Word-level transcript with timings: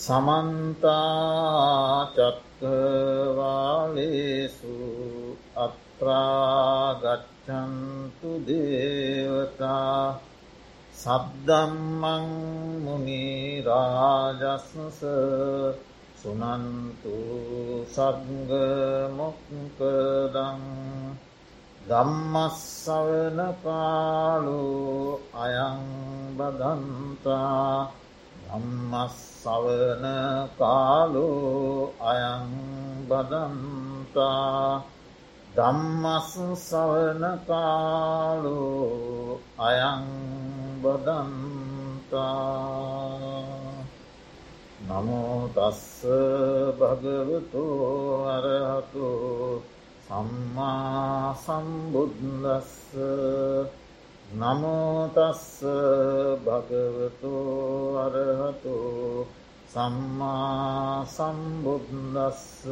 සමන්තාචක්කවාලේසු 0.00 0.96
අත්‍රාගච්චන්තු 5.56 7.20
දේවතා 8.46 10.20
සද්දම්මං 10.96 12.24
මුනිරාජස්ස 12.84 14.72
සුනන්තු 16.16 17.16
සග්ගමොක්කදං 17.90 19.80
දම්මස්සවන 21.86 23.38
කාලු 23.62 25.20
අයං 25.36 25.80
බදන්තා 26.36 28.00
ධම්මස්සවන 28.50 30.04
කාලු 30.58 31.90
අයං 32.02 32.50
බදන්තා. 33.08 34.82
ධම්මස් 35.54 36.32
සවන 36.58 37.22
කාලු 37.46 38.58
අයං 39.58 40.02
බදන්තා. 40.82 42.40
නමෝතස්ස 44.88 46.02
භගවතු 46.74 47.64
අරහතු. 48.26 49.08
සම්මා 50.06 51.34
සම්බුද්දස්ස. 51.36 52.90
නමෝතස්ස 54.30 55.58
භගවතු 56.40 57.34
අරහතු 57.98 58.76
සම්මා 59.66 61.04
සම්බුද්දස්ස 61.06 62.62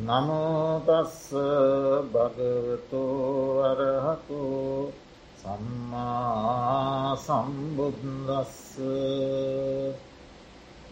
නමෝතස්ස 0.00 1.28
භගවතු 2.10 3.04
අරහතු 3.62 4.40
සම්මා 5.36 7.16
සම්බුද්දස්ස 7.18 8.80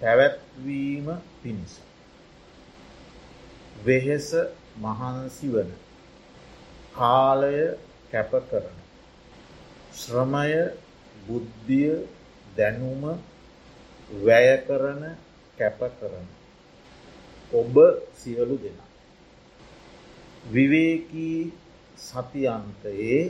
පැවැත්වීම 0.00 1.06
පිණිස. 1.38 1.74
වෙහෙස 3.84 4.28
මහන්සි 4.78 5.48
වන 5.48 5.70
කාලය 6.94 7.56
කැප 8.10 8.32
කරන. 8.50 8.77
ශ්‍රමය 9.98 10.52
බුද්ධිය 11.26 11.94
දැනුම 12.56 13.02
වැය 14.18 14.48
කරන 14.62 15.02
කැප 15.58 15.80
කරන. 15.98 16.26
ඔබ 17.52 17.74
සියලු 18.14 18.56
දෙනා. 18.58 18.88
විවේකී 20.46 21.52
සතියන්තයේ 21.98 23.20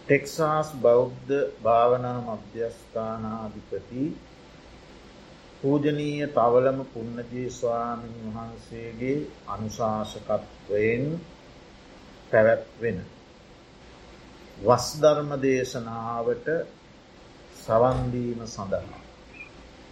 ටෙක්සාස් 0.00 0.68
බෞද්ධ 0.76 1.32
භාවනා 1.62 2.18
මධ්‍යස්ථානාධිපති 2.26 4.04
පූජනීය 5.60 6.26
තවලම 6.28 6.80
පුන්නජී 6.86 7.48
ස්වාමීන් 7.50 8.26
වහන්සේගේ 8.28 9.18
අනුශාසකත්වයෙන් 9.46 11.06
පැවැත්වෙන. 12.30 12.98
වස්ධර්ම 14.58 15.30
දේශනාවට 15.38 16.48
සවන්දීම 17.56 18.40
සඳහා. 18.46 19.00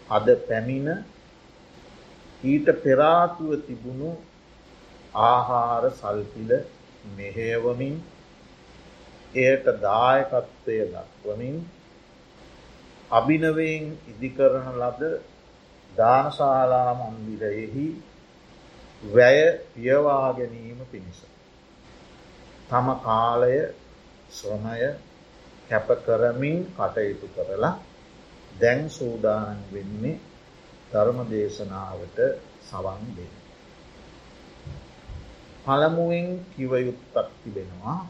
අද 0.09 0.27
පැමිණ 0.43 0.89
ඊට 2.43 2.69
පෙරාතුව 2.79 3.51
තිබුණු 3.63 4.13
ආහාර 5.15 5.85
සල්පිල 5.93 6.51
මෙහේවමින් 7.17 7.97
එයට 9.37 9.67
දායකත්වය 9.81 10.79
දක්වමින් 10.87 11.59
අභිනවයෙන් 13.11 13.85
ඉදිකරන 14.09 14.67
ලද 14.77 15.03
දානශාලා 15.93 16.91
මන්දිරයෙහි 16.95 17.87
වැය 19.09 19.39
පියවා 19.69 20.33
ගැනීම 20.33 20.81
පිණිස. 20.87 21.21
තම 22.69 22.89
කාලය 23.01 23.55
ශ්‍රමය 24.33 24.83
කැප 25.69 25.89
කරමින් 26.01 26.59
කටයුතු 26.71 27.27
කරලා 27.29 27.75
දැන් 28.53 28.83
සූදානන් 28.91 29.61
වෙන්නේ 29.73 30.17
ධර්ම 30.91 31.19
දේශනාවට 31.27 32.19
සවන් 32.63 33.03
දෙන. 33.17 33.33
පළමුුවෙන් 35.65 36.29
කිවයුත්තක් 36.51 37.29
තිබෙනවා 37.41 38.01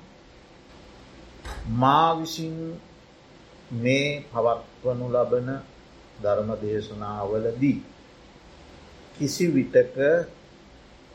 මා 1.73 2.09
විසින් 2.15 2.57
මේ 3.75 4.09
පවත්වනු 4.25 5.07
ලබන 5.09 5.49
ධර්ම 6.19 6.51
දේශනාවලදී. 6.63 7.81
කිසි 9.15 9.47
විටක 9.49 9.97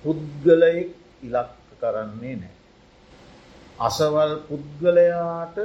පුද්ගලයෙක් 0.06 0.90
ඉලක්ක 1.24 1.54
කරන්නේ 1.82 2.36
නෑ. 2.36 2.57
අසවල් 3.80 4.32
පුද්ගලයාට 4.44 5.58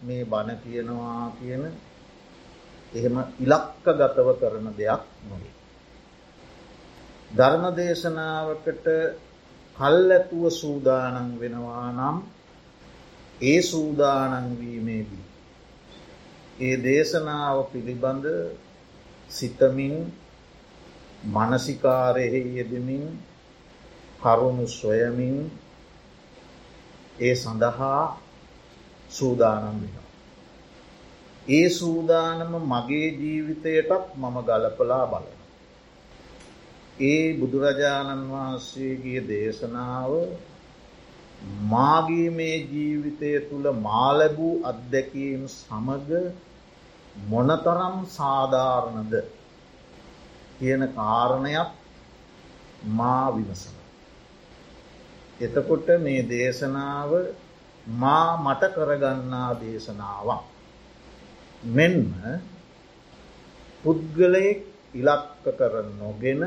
මේ 0.00 0.24
බණ 0.24 0.58
කියනවා 0.58 1.32
කියන 1.36 1.64
එහෙම 2.92 3.16
ඉලක්ක 3.40 3.84
ගතව 3.94 4.28
කරන 4.34 4.68
දෙයක් 4.72 5.02
නොවේ. 5.22 5.54
ධර්ම 7.30 7.64
දේශනාවකට 7.74 8.86
කල් 9.76 10.10
ඇතුව 10.10 10.44
සූදානන් 10.52 11.30
වෙනවා 11.40 11.88
නම් 11.92 12.16
ඒ 13.42 13.60
සූදානන්වීමේදී 13.62 15.24
ඒ 16.58 16.76
දේශනාව 16.78 17.58
පිළිබඳ 17.66 18.26
සිතමින් 19.30 19.94
මනසිකාරයෙහි 21.26 22.40
යෙදමින් 22.56 23.04
කරුණු 24.20 24.66
සොයමින් 24.70 25.36
ඒ 27.18 27.34
සඳහා 27.34 28.02
සූදානම් 29.10 29.78
වෙන. 29.82 29.94
ඒ 31.50 31.68
සූදානම 31.70 32.52
මගේ 32.64 33.08
ජීවිතයටත් 33.12 34.10
මම 34.16 34.36
ගලපලා 34.42 35.06
බලන. 35.06 35.36
ඒ 37.02 37.24
බුදුරජාණන් 37.34 38.28
වහන්සේගේ 38.30 39.20
දේශනාව 39.22 40.12
මාගේ 41.66 42.28
මේ 42.30 42.56
ජීවිතය 42.66 43.32
තුළ 43.40 43.66
මාලැබූ 43.80 44.54
අත්දැකීම් 44.64 45.42
සමග 45.50 46.10
මොනතරම් 47.26 47.96
සාධාරණද 48.10 49.14
කියන 50.58 50.82
කාරණයක් 50.90 51.70
මා 52.92 53.26
විමසන. 53.30 53.85
එතකොට 55.40 55.88
මේ 55.98 56.22
දේශනාව 56.24 57.10
මා 57.86 58.28
මට 58.36 58.62
කරගන්නා 58.74 59.50
දේශනාවක්. 59.56 60.42
මෙන්ම 61.68 62.14
පුද්ගලයෙක් 63.84 64.60
ඉලක්ක 64.94 65.44
කර 65.50 65.74
නොගෙන 65.94 66.42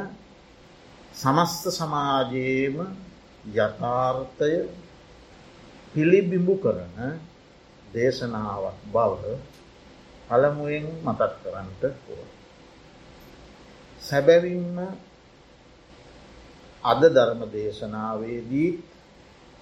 සමස්ත 1.13 1.63
සමාජයේම 1.71 2.77
යථාර්ථය 3.56 4.53
පිළිබිඹු 5.94 6.56
කරන 6.57 6.97
දේශනාවක් 7.94 8.80
බව 8.88 9.21
පළමුුවෙන් 10.27 10.88
මතත් 11.06 11.21
කරන්නට 11.42 11.83
ඕ. 11.85 12.25
සැබැවින්ම 14.01 14.77
අද 16.83 17.01
ධර්ම 17.05 17.41
දේශනාවේදී 17.51 18.71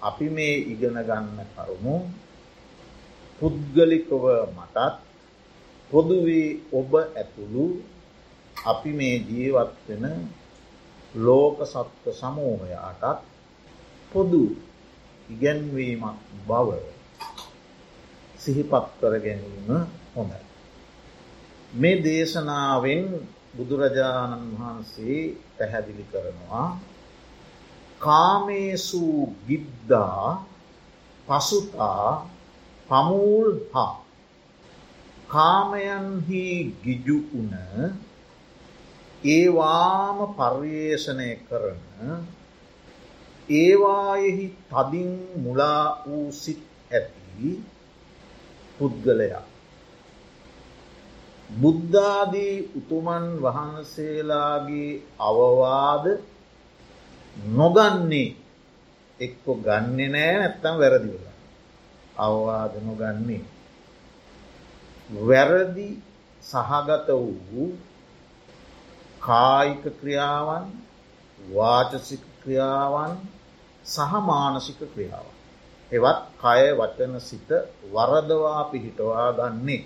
අපි 0.00 0.26
මේ 0.30 0.56
ඉගෙන 0.72 0.96
ගන්න 1.00 1.38
කරුණු 1.52 1.94
පුද්ගලිකව 3.40 4.24
මටත් 4.48 4.94
පොදුවේ 5.90 6.60
ඔබ 6.72 6.92
ඇතුළු 6.94 7.64
අපි 8.56 8.90
මේ 8.92 9.16
ජීවත් 9.20 9.74
වෙන 9.88 10.04
ලෝක 11.16 11.58
සත්ව 11.64 12.04
සමූහයාටත් 12.12 13.22
පොදු 14.12 14.42
ඉගැන්වීමක් 15.28 16.18
බව 16.46 16.68
සිහිපත් 18.38 18.86
කර 19.00 19.14
ගැනීම 19.18 19.68
හොඳ. 20.14 20.32
මේ 21.72 21.96
දේශනාවෙන් 21.98 23.04
බුදුරජාණන් 23.56 24.46
වහන්සේ 24.52 25.18
පැහැදිලි 25.56 26.04
කරනවා 26.12 26.68
කාමේසු 27.98 29.04
ගිද්දා 29.46 30.26
පසුතා 31.28 32.10
පමූල් 32.88 33.50
හා 33.72 33.94
කාමයන්හි 35.28 36.44
ගිජු 36.82 37.18
උන 37.34 37.52
ඒවාම 39.28 40.18
පර්යේෂණය 40.34 41.30
කරන 41.44 42.24
ඒවායෙහි 43.48 44.46
තදින් 44.70 45.12
මුලා 45.38 45.84
වූ 46.06 46.32
සිත් 46.34 46.62
ඇති 46.92 47.52
පුද්ගලයා. 48.78 49.44
බුද්ධාදී 51.50 52.56
උතුමන් 52.76 53.28
වහන්සේලාගේ 53.42 54.90
අවවාද 55.20 56.06
නොගන්නේ 57.38 58.36
එක්කො 59.20 59.54
ගන්න 59.54 60.12
නෑ 60.12 60.34
නැත්තම් 60.38 60.74
වැරදිවලා. 60.78 61.36
අවවාද 62.16 62.74
නොගන්නේ. 62.82 63.44
වැරදි 65.10 65.88
සහගත 66.42 67.08
වූ 67.50 67.72
කායික 69.20 69.84
ක්‍රියාවන් 70.00 70.64
වාචසික 71.54 72.24
ක්‍රියාවන් 72.42 73.14
සහ 73.84 74.12
මානසික 74.22 74.80
ක්‍රියාවන්. 74.94 75.36
එවත් 75.92 76.20
කය 76.40 76.62
වචන 76.78 77.20
සිත 77.20 77.50
වරදවා 77.92 78.62
පිහිටවා 78.70 79.32
ගන්නේ. 79.32 79.84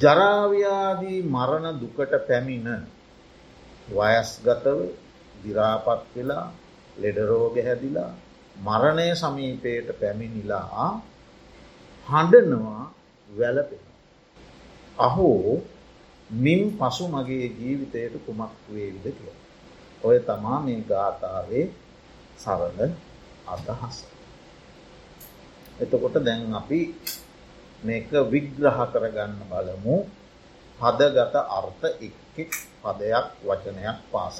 ජරාව්‍යාදී 0.00 1.20
මරණ 1.24 1.80
දුකට 1.80 2.12
පැමිණ 2.28 2.86
වයස්ගතව 3.88 4.78
දිරාපත් 5.42 6.02
වෙලා 6.14 6.46
ලෙඩරෝග 6.96 7.56
හැදිලා 7.58 8.12
මරණය 8.56 9.08
සමීපයට 9.14 9.88
පැමිණිලා 10.00 10.90
හඬනවා 12.08 12.84
වැලපෙන. 13.28 13.84
අහෝ 14.98 15.62
මින් 16.30 16.60
පසු 16.72 17.04
මගේ 17.08 17.46
ජීවිතයට 17.50 18.14
කුමක් 18.26 18.52
වේවිද 18.68 19.06
කිය. 19.08 19.34
ඔය 20.02 20.18
තමා 20.20 20.58
මේ 20.60 20.80
ගාථාවේ 20.82 21.66
සරල 22.38 22.78
අදහස. 23.46 23.96
එතකොට 25.80 26.16
දැන් 26.20 26.54
අපි 26.54 26.80
මේක 27.82 28.10
විග්‍රහ 28.30 28.78
කරගන්න 28.92 29.32
බලමු 29.50 29.96
පදගත 30.78 31.34
අර්ථ 31.50 31.84
එක්කෙක් 31.84 32.21
පදයක් 32.32 33.26
වචනයක් 33.40 33.98
පාස. 34.12 34.38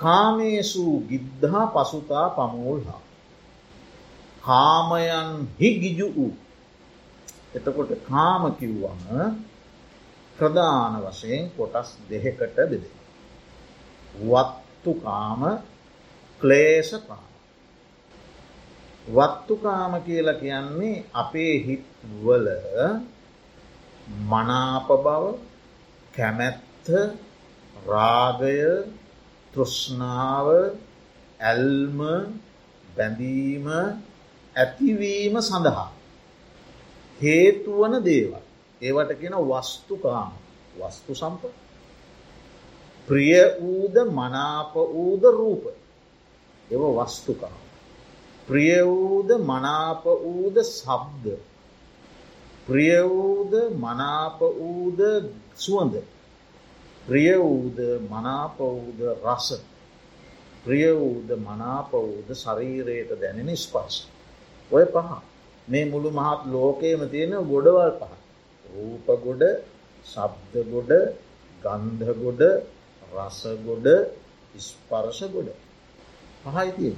කාමේසු 0.00 0.84
ගිද්ධා 1.08 1.66
පසුතා 1.66 2.26
පමුල්හා. 2.30 3.02
කාමයන් 4.42 5.48
හිගිජු 5.60 6.06
වූ. 6.16 6.34
එතකොට 7.54 7.92
කාම 8.02 8.42
කිව්වම 8.52 9.02
ප්‍රධාන 10.36 10.94
වශයෙන් 11.02 11.44
කොටස් 11.50 11.88
දෙහෙකට 12.08 12.56
බෙදේ. 12.60 12.96
වත්තුකාම 14.20 15.42
ක්ලේෂකාම. 16.40 17.32
වත්තුකාම 19.06 19.92
කියලා 20.02 20.34
කියන්නේ 20.34 21.04
අපේ 21.14 21.54
හිත්වල 21.66 22.46
මනාප 24.24 24.88
බව 24.98 25.24
කැමැත්ත 26.14 26.86
රාගය 27.88 28.60
තෘෂ්ණාව 29.52 30.48
ඇල්ම 31.40 32.00
බැඳීම 32.96 33.66
ඇතිවීම 34.56 35.34
සඳහා 35.40 35.88
හේතුවන 37.18 37.94
දේවල්. 38.04 38.42
ඒවට 38.80 39.12
කියෙන 39.20 39.36
වස්තුකාම. 39.42 40.32
වස්තු 40.78 41.12
සම්ප. 41.14 41.42
ප්‍රිය 43.08 43.32
වූද 43.60 43.96
මනාප 44.10 44.74
වූද 44.94 45.22
රූප. 45.32 45.64
එව 46.70 46.82
වස්තුකාම. 46.98 47.62
ප්‍රිය 48.48 48.76
වූද 48.84 49.30
මනාප 49.42 50.04
වූද 50.24 50.56
සබ්ද 50.70 51.26
ප්‍රිය 52.66 53.02
වූද 53.04 53.52
මනාප 53.74 54.38
වූද 54.40 55.00
සුවඳ. 55.62 55.94
ප්‍රිය 57.06 57.30
වූද 57.38 57.78
මනාප 58.06 58.56
වූද 58.58 59.00
රස. 59.24 59.48
ප්‍රිය 60.64 60.86
වූද 60.94 61.28
මනාප 61.40 61.90
වූද 61.94 62.28
ශරීරයට 62.34 63.10
දැනෙන 63.20 63.50
ස්පර්ශ. 63.56 63.98
ඔය 64.70 64.84
පහ. 64.86 65.10
මේ 65.68 65.84
මුළු 65.86 66.10
මහත් 66.12 66.40
ලෝකයේම 66.48 67.02
තියෙන 67.08 67.32
ගොඩවල් 67.44 67.92
පහ. 67.98 68.12
රූපගොඩ 68.66 69.42
ශබ්දගොඩ 70.06 70.92
ගන්ධගොඩ 71.62 72.42
රසගොඩ 73.12 73.88
ස්පර්ශගොඩ 74.60 75.50
පහයිතිය 76.44 76.94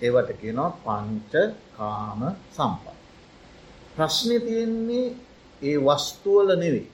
ඒවට 0.00 0.30
කියනවා 0.40 0.70
පංච 0.78 1.32
කාම 1.74 2.20
සම්පා 2.50 2.96
ප්‍රශ්නය 3.94 4.36
තියෙන්නේ 4.40 5.06
ඒ 5.62 5.76
වස්තුවල 5.78 6.48
නෙවෙයි. 6.54 6.86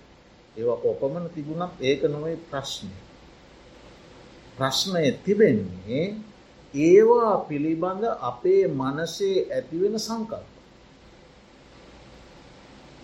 ඒවා 0.56 0.82
කොපමණ 0.82 1.26
තිබුණත් 1.34 1.74
ඒක 1.80 2.02
නොවයි 2.06 2.36
ප්‍රශ්නය. 2.50 2.94
ප්‍රශ්නය 4.58 5.04
තිබෙන්නේ 5.24 6.02
ඒවා 6.74 7.36
පිළිබඳ 7.48 8.02
අපේ 8.22 8.62
මනසේ 8.70 9.46
ඇතිවෙන 9.48 9.96
සංකල්ප. 9.98 10.48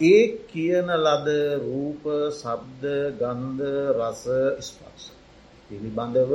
ඒ 0.00 0.23
කියන 0.49 0.88
ලද 0.97 1.28
රූප 1.61 2.04
සබ්ද 2.33 2.85
ගන්ධ 3.21 3.64
රස 3.99 4.25
ස්පර්ශ 4.61 5.09
පිළිබඳව 5.71 6.33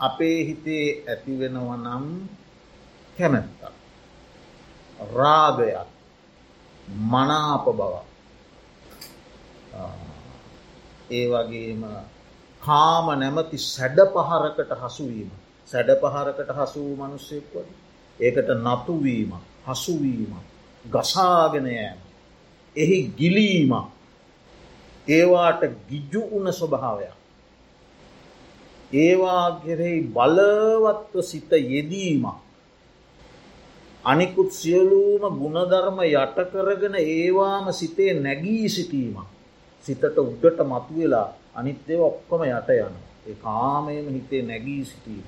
අපේ 0.00 0.38
හිතේ 0.48 0.86
ඇතිවෙනව 1.04 1.68
නම් 1.76 2.06
කැමැත්ත 3.16 3.60
රාගයක් 5.14 5.88
මනාප 7.06 7.64
බව 7.70 7.94
ඒ 11.10 11.26
වගේම 11.28 11.82
කාම 12.62 13.06
නැමති 13.16 13.58
සැඩ 13.66 13.98
පහරකට 14.08 14.72
හසුවීම 14.82 15.30
සැඩ 15.68 15.90
පහරකට 15.96 16.50
හසු 16.58 16.80
වූ 16.80 16.96
මනුස්සෙක් 16.98 17.46
වද 17.52 17.68
ඒකට 18.20 18.50
නතුවීම 18.58 19.32
හසුවීම 19.66 20.32
ගසාගෙනයෑම 20.84 21.98
එහි 22.76 22.98
ගිලීම 23.12 23.72
ඒවාට 25.08 25.62
ගිජ්ජු 25.88 26.22
උන 26.30 26.52
ස්වභාවයක්. 26.52 27.14
ඒවා 28.90 29.60
කෙරෙහි 29.60 30.00
බලවත්ව 30.08 31.22
සිත 31.22 31.50
යෙදීම. 31.50 32.24
අනිකුත් 34.04 34.52
සියලූම 34.52 35.22
ගුණධර්ම 35.34 35.98
යටකරගෙන 36.02 36.94
ඒවාම 36.96 37.72
සිතේ 37.72 38.14
නැගී 38.16 38.68
සිටීම. 38.68 39.16
සිතට 39.84 40.18
උඩට 40.18 40.58
මතුවෙලා 40.64 41.28
අනිත්‍යව 41.54 42.00
ඔක්කොම 42.02 42.42
යට 42.44 42.70
යන. 42.78 42.94
ඒ 43.26 43.36
කාමයම 43.36 44.06
හිතේ 44.08 44.42
නැගී 44.42 44.84
සිටීම. 44.84 45.26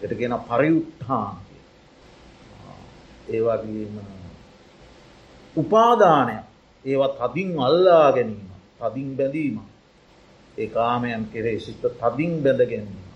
එට 0.00 0.12
ගෙන 0.14 0.34
පරියුත්හාන් 0.42 1.36
ඒවාගේම 3.28 3.94
උපාදානයක් 5.56 6.44
ඒවත් 6.84 7.18
තදින් 7.24 7.50
අල්ලා 7.58 8.12
ගැනීම 8.12 8.50
තදින් 8.80 9.10
බැඳීම 9.16 9.56
ඒ 10.58 10.68
කාමයන් 10.68 11.24
කෙරේ 11.26 11.58
සිත 11.58 11.82
තදින් 12.00 12.32
බැඳගැනීම. 12.42 13.06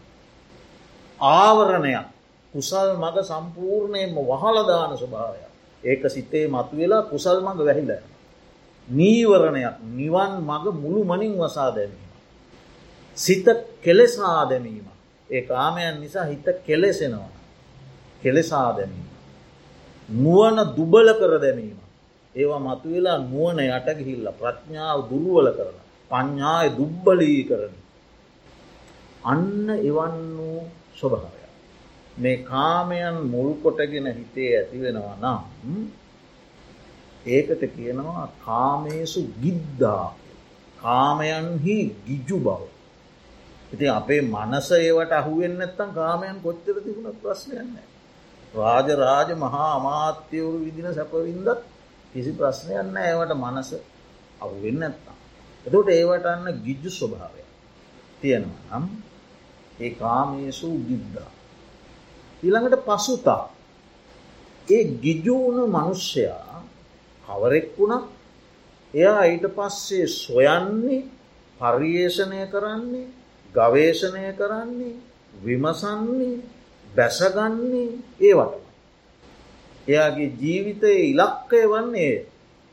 ආවරණයක් 1.21 2.07
කුසල් 2.55 2.89
මඟ 2.95 3.19
සම්පූර්ණයෙන්ම 3.23 4.17
වහලදාන 4.23 4.93
ස්වභාවය. 4.95 5.41
ඒක 5.83 6.03
සිතේ 6.09 6.47
මතු 6.49 6.77
වෙලා 6.77 7.03
කුසල් 7.05 7.39
මඟ 7.41 7.61
වැහිල. 7.61 7.91
නීවරණයක් 8.89 9.77
නිවන් 9.97 10.33
මඟ 10.43 10.77
මුළු 10.81 11.05
මනින් 11.05 11.39
වසා 11.39 11.71
දැමීම. 11.71 12.11
සිත 13.17 13.47
කෙලෙසා 13.83 14.49
දැමීම. 14.51 14.87
ඒ 15.31 15.43
කාමයන් 15.43 16.01
නිසා 16.01 16.25
හිත 16.25 16.47
කෙලෙසෙනවා. 16.67 17.33
කෙලෙසා 18.23 18.77
දැමීම. 18.77 19.09
නුවන 20.09 20.59
දුබල 20.77 21.09
කර 21.13 21.41
දැමීම. 21.41 21.79
ඒවා 22.35 22.59
මතුවෙලා 22.59 23.19
නුවන 23.19 23.59
යටගිහිල්ල 23.61 24.29
ප්‍රඥාව 24.39 24.99
දුරුවල 25.11 25.49
කරලා. 25.53 25.85
පඤ්ඥාය 26.11 26.69
දුබ්බලී 26.79 27.45
කරන. 27.45 27.75
අන්න 29.25 29.71
එවන් 29.71 30.17
වූ 30.37 30.61
ස්වභාවය. 30.97 31.45
මේ 32.19 32.37
කාමයන් 32.43 33.17
මුල් 33.31 33.55
කොටගෙන 33.63 34.07
හිතේ 34.13 34.51
ඇති 34.59 34.77
වෙනවා 34.81 35.17
නම් 35.17 35.41
ඒකට 37.27 37.63
කියනවා 37.71 38.27
කාමේසු 38.41 39.21
ගිද්දා 39.41 40.07
කාමයන්හි 40.79 41.77
ගිජු 42.03 42.39
බව. 42.39 42.61
ඉති 43.73 43.87
අපේ 43.91 44.21
මනස 44.23 44.69
ඒවට 44.73 45.13
අහුවෙන් 45.13 45.55
නැත්තම් 45.57 45.91
කාමයන් 45.93 46.37
කොච්චර 46.43 46.77
තිබුණ 46.79 47.17
ප්‍රශ්නයන්න. 47.17 47.77
රාජ 48.55 48.89
රාජ 48.95 49.31
මහා 49.37 49.71
අමාත්‍යවරු 49.75 50.59
විදින 50.59 50.89
සැපවින්දත් 50.91 51.61
කිසි 52.13 52.33
ප්‍රශ්නයන්න 52.33 52.97
ඒවට 52.99 53.33
මනස 53.35 53.71
අහුවෙන් 54.41 54.77
නැත්තම්. 54.79 55.17
එතට 55.67 55.89
ඒවට 55.91 56.27
අන්න 56.27 56.47
ගිජ්ජු 56.61 56.91
ස්වභාවය 56.91 57.43
තියෙනවා 58.21 58.79
නම් 58.79 58.87
ඒ 59.81 59.91
කාමේසු 59.93 60.69
ගිද්දා. 60.89 61.31
ඊළඟට 62.43 62.85
පසුතා 62.87 63.45
ඒ 64.69 64.85
ගිජුවුණු 65.03 65.65
මනුෂ්‍යයා 65.69 66.54
කවරෙක් 67.27 67.69
වුණා 67.77 68.03
එයා 68.95 69.23
ඊට 69.25 69.47
පස්සේ 69.51 70.07
සොයන්නේ 70.17 71.03
පර්යේෂණය 71.61 72.41
කරන්නේ 72.47 73.07
ගවේෂණය 73.55 74.33
කරන්නේ 74.33 74.95
විමසන්නේ 75.37 76.37
බැසගන්නේ 76.87 77.89
ඒවට. 78.21 78.63
එයාගේ 79.87 80.33
ජීවිතයේ 80.41 81.05
ඉලක්කය 81.05 81.61
වන්නේ 81.65 82.27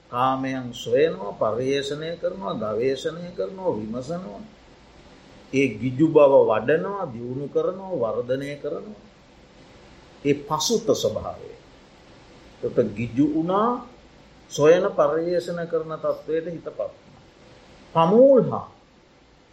කාමයන් 0.10 0.67
සොයනවා 0.75 1.34
පර්යේෂණය 1.34 2.10
කරනවා 2.17 2.55
ගවේෂණය 2.55 3.29
කරනවා 3.31 3.77
විමසනවා. 3.77 4.41
ඒ 5.53 5.67
ගිජු 5.75 6.08
බව 6.08 6.34
වඩනවා 6.50 7.05
දියුණු 7.05 7.48
කරනවා 7.48 8.13
වර්ධනය 8.15 8.50
කරනවා. 8.58 9.01
ඒ 10.25 10.36
පසුත 10.39 10.88
ස්වභාවය. 10.93 11.51
ට 12.62 12.77
ගිජු 12.96 13.25
වුණා 13.34 13.70
සොයන 14.51 14.86
පර්යේෂණ 14.91 15.62
කරන 15.67 15.93
තත්ත්වයට 15.96 16.48
හිත 16.48 16.67
පත්. 16.70 16.91
පමූල් 17.96 18.43
හා 18.50 18.67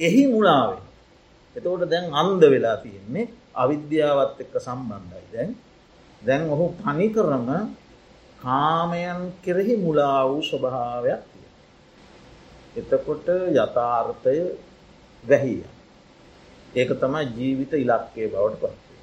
එහි 0.01 0.25
මුලාවෙන් 0.27 0.85
එතකොට 1.57 1.85
දැන් 1.87 2.07
අන්ද 2.15 2.43
වෙලා 2.45 2.77
තියෙන්නේ 2.77 3.31
අවිද්‍යාවත් 3.55 4.41
එක්ක 4.41 4.55
සම්බන්ධයි 4.59 5.27
දැන් 5.33 5.51
දැන් 6.23 6.43
ඔහු 6.51 6.67
පනි 6.77 7.09
කරම 7.11 7.49
කාමයන් 8.41 9.21
කෙරෙහි 9.43 9.77
මුලා 9.77 10.23
වූ 10.25 10.43
ස්වභාවයක් 10.43 11.23
තිය. 11.25 11.49
එතකොට 12.77 13.27
යථාර්ථය 13.55 14.37
වැහිය. 15.25 15.65
ඒක 16.75 16.91
තමයි 16.93 17.23
ජීවිත 17.37 17.73
ඉලක්කේ 17.75 18.29
බවට 18.29 18.61
පත්වේ. 18.63 19.03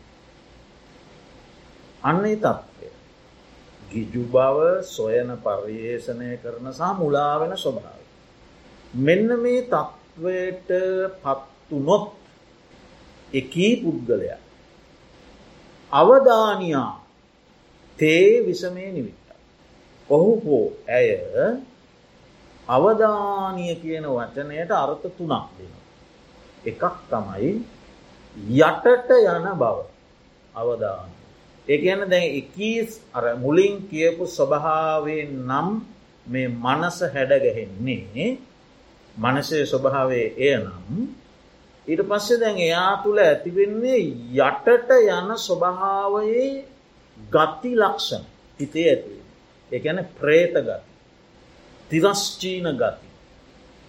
අන්න 2.04 2.24
තත්ත්වය. 2.24 2.88
ගිජු 3.92 4.24
බව 4.26 4.58
සොයන 4.86 5.30
පර්යේෂණය 5.38 6.32
කරන 6.38 6.68
සහ 6.72 6.92
මුලාවෙන 7.00 7.54
ස්වභාව. 7.56 8.02
මෙන්න 8.94 9.28
මේ 9.40 9.62
තත්ත්වයට 9.64 10.70
පත්තු 11.24 11.76
නොත් 11.80 12.06
එකී 13.34 13.74
පුද්ගලයා. 13.76 14.40
අවධානයා 15.92 16.92
තේ 18.00 18.46
විසමේ 18.46 18.92
නිවිට. 18.92 19.26
ඔහු 20.10 20.32
හෝ 20.46 20.66
ඇය 20.90 21.10
අවධානය 22.68 23.76
කියන 23.76 24.06
වචනයට 24.10 24.72
අර්ථ 24.74 25.08
තුනක් 25.18 25.46
දෙන. 25.58 25.74
එකක් 26.66 26.84
තමයි 27.10 27.52
යටට 28.60 29.10
යන 29.12 29.48
බව 29.54 29.78
අවධාන. 30.56 31.12
ඒ 31.68 31.78
ගැන 31.78 32.02
දැන් 32.10 32.28
එකී 32.36 32.80
අර 33.14 33.26
මුලින් 33.38 33.76
කියපු 33.90 34.24
ස්වභාවෙන් 34.30 35.32
නම් 35.44 35.70
මේ 36.26 36.48
මනස 36.48 36.98
හැඩගැහෙන්නේ 37.14 38.30
මනසේ 39.16 39.64
ස්වභාවේ 39.66 40.28
එය 40.40 40.56
නම් 40.58 41.08
ඊට 41.88 42.02
පස්සේ 42.04 42.40
දැන් 42.40 42.58
එයා 42.60 42.94
තුළ 43.04 43.20
ඇතිවෙන්නේ 43.20 44.00
යටට 44.40 44.90
යන 45.10 45.30
ස්වභාවයේ 45.40 46.50
ගති 47.18 47.72
ලක්ෂණ 47.74 48.26
හිතේ 48.60 48.88
ඇතිවෙන. 48.90 49.26
එකන 49.72 50.00
ප්‍රේත 50.18 50.56
ගති. 50.60 50.78
තිරස්චීන 51.92 52.68
ගති. 52.74 53.08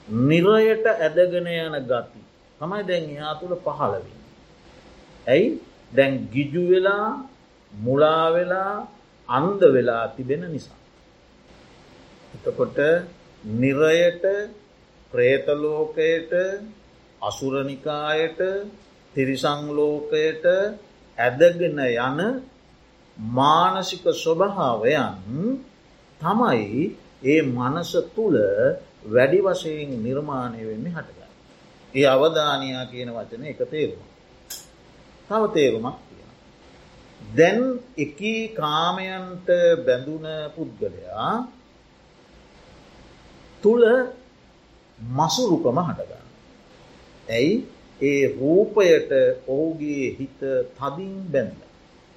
නිරයට 0.09 0.87
ඇදගෙන 0.89 1.49
යන 1.49 1.79
ගති. 1.85 2.21
තමයි 2.61 2.83
දැන් 2.89 3.09
එයා 3.11 3.35
තුළ 3.35 3.57
පහළවෙන්න. 3.59 4.21
ඇයි 5.27 5.49
දැන් 5.93 6.29
ගිජු 6.29 6.63
වෙලා 6.71 7.09
මුලා 7.73 8.27
වෙලා 8.31 8.75
අන්ද 9.29 9.61
වෙලා 9.69 10.05
තිබෙන 10.09 10.43
නිසා. 10.47 10.81
එතකොට 12.37 12.79
නිරයට 13.45 14.25
ප්‍රේතලෝකයට 15.13 16.33
අසුරනිකායට 17.21 18.41
තිරිසංලෝකයට 19.15 20.45
ඇදගෙන 21.19 21.79
යන 21.81 22.21
මානසික 23.17 24.05
ස්වභාවයන් 24.15 25.15
තමයි 26.21 26.83
ඒ 27.25 27.43
මනස 27.45 27.93
තුළ 28.15 28.37
වැඩි 29.07 29.41
වශයෙන් 29.41 29.91
නිර්මාණය 30.03 30.61
වෙන්නේ 30.63 30.93
හටගන්න. 30.93 31.33
ඒ 31.95 32.07
අවධානයා 32.07 32.85
කියන 32.87 33.11
වචන 33.11 33.45
එක 33.45 33.61
තේරුම. 33.67 34.03
තව 35.29 35.43
තේරුමක් 35.51 35.97
තියෙන. 36.01 36.06
දැන් 37.37 37.61
එකී 37.99 38.43
කාමයන්ට 38.55 39.49
බැඳුන 39.87 40.27
පුද්ගලයා 40.55 41.31
තුළ 43.63 43.85
මසුරුකම 44.99 45.79
හටගන්න. 45.81 46.27
ඇයි 47.29 47.55
ඒ 48.01 48.23
රූපයට 48.31 49.11
ඔහුගේ 49.49 50.05
හිත 50.13 50.41
තදින් 50.75 51.15
බැඳල. 51.27 51.63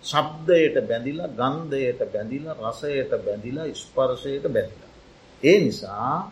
ශබ්දයට 0.03 0.75
බැඳිලා 0.83 1.29
ගන්ධයට 1.31 2.01
බැඳිලා 2.07 2.59
රසයට 2.63 3.11
බැඳිලා 3.19 3.67
ස්පර්ශයට 3.75 4.45
බැඳිලා. 4.45 4.91
ඒ 5.43 5.57
නිසා 5.59 6.31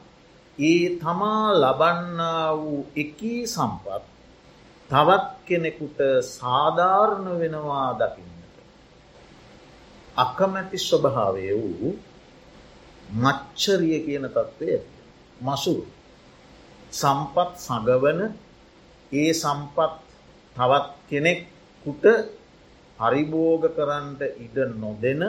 ඒ 0.60 0.86
තමා 0.98 1.46
ලබන්න 1.56 2.20
වූ 2.56 2.80
එකී 2.96 3.42
සම්පත් 3.48 4.04
තවත් 4.90 5.26
කෙනෙකුට 5.46 6.00
සාධාරණ 6.30 7.28
වෙනවා 7.40 7.90
දකින්නට. 7.96 8.37
අකමැති 10.18 10.78
ස්වභාවය 10.80 11.46
වූ 11.54 11.92
මච්චරිය 13.16 13.98
කියන 14.00 14.26
තත්ත්වය 14.28 14.74
මසුරු. 15.42 15.86
සම්පත් 16.94 17.52
සගවන 17.58 18.20
ඒ 19.12 19.32
සම්පත් 19.34 19.94
තවත් 20.56 20.88
කෙනෙක්කුට 21.10 22.06
පරිභෝග 23.00 23.64
කරන්ට 23.70 24.22
ඉඩ 24.38 24.58
නොදෙන 24.76 25.22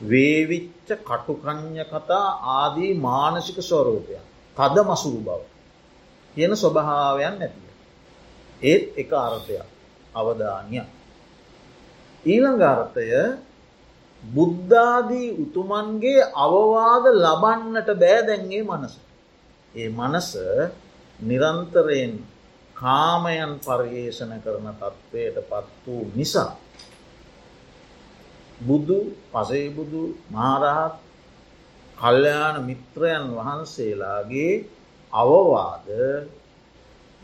වේවිච්ච 0.00 0.88
කටුකං්ඥ 1.00 1.84
කතා 1.84 2.26
ආදී 2.52 2.92
මානසික 2.96 3.58
ස්වරූපයක් 3.60 4.24
තද 4.56 4.76
මසුරු 4.82 5.20
බව 5.20 5.42
කියන 6.34 6.52
ස්වභාවයන් 6.54 7.34
නැතිය. 7.34 7.72
ඒත් 8.62 8.84
එක 8.96 9.10
අර්ථයක් 9.14 9.66
අවධානය. 10.14 10.82
ඊළඟ 12.24 12.62
අර්ථය 12.64 13.06
බුද්ධාදී 14.22 15.30
උතුමන්ගේ 15.32 16.22
අවවාද 16.36 17.04
ලබන්නට 17.14 17.88
බෑදැන්ගේ 17.94 18.62
මනස. 18.62 18.94
ඒ 19.74 19.88
මනස 19.88 20.30
නිරන්තරයෙන් 21.20 22.14
කාමයන් 22.76 23.52
පර්යේෂණ 23.58 24.40
කරන 24.40 24.68
තත්ත්වයට 24.72 25.36
පත් 25.40 25.86
වූ 25.86 26.10
නිසා. 26.14 26.56
බුදු 28.60 28.98
පසේබුදු 29.32 30.02
මාරහත් 30.30 30.96
කල්්‍යයාන 31.98 32.56
මිත්‍රයන් 32.64 33.24
වහන්සේලාගේ 33.30 34.54
අවවාද 35.12 35.88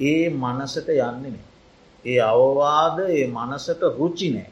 ඒ 0.01 0.31
මනසට 0.33 0.89
යන්නේ 0.89 1.31
නෑ. 1.31 1.45
ඒ 2.05 2.21
අවවාද 2.23 2.99
ඒ 3.09 3.27
මනසට 3.29 3.83
රුචි 3.99 4.31
නෑ. 4.31 4.51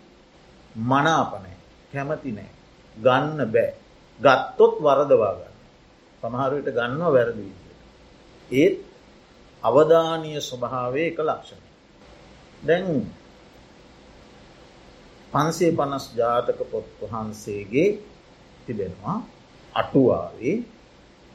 මනාපනෑ 1.92 2.06
කැමති 2.06 2.32
නෑ. 2.32 2.50
ගන්න 2.96 3.40
බෑ. 3.48 3.74
ගත්තොත් 4.20 4.74
වරදවා 4.78 5.34
ගන්න. 5.34 5.54
සමහරයට 6.22 6.68
ගන්න 6.68 7.02
වැරදිීට. 7.08 7.60
ඒත් 8.50 8.76
අවධානය 9.62 10.40
ස්වභාවය 10.40 11.02
එක 11.06 11.18
ලක්ෂණ. 11.18 11.62
දැන් 12.62 12.86
පන්සේ 15.32 15.72
පනස් 15.72 16.06
ජාතක 16.16 16.58
පොත් 16.70 16.86
වහන්සේගේ 17.02 17.88
තිබෙනවා 18.66 19.18
අටුවාවේ 19.74 20.56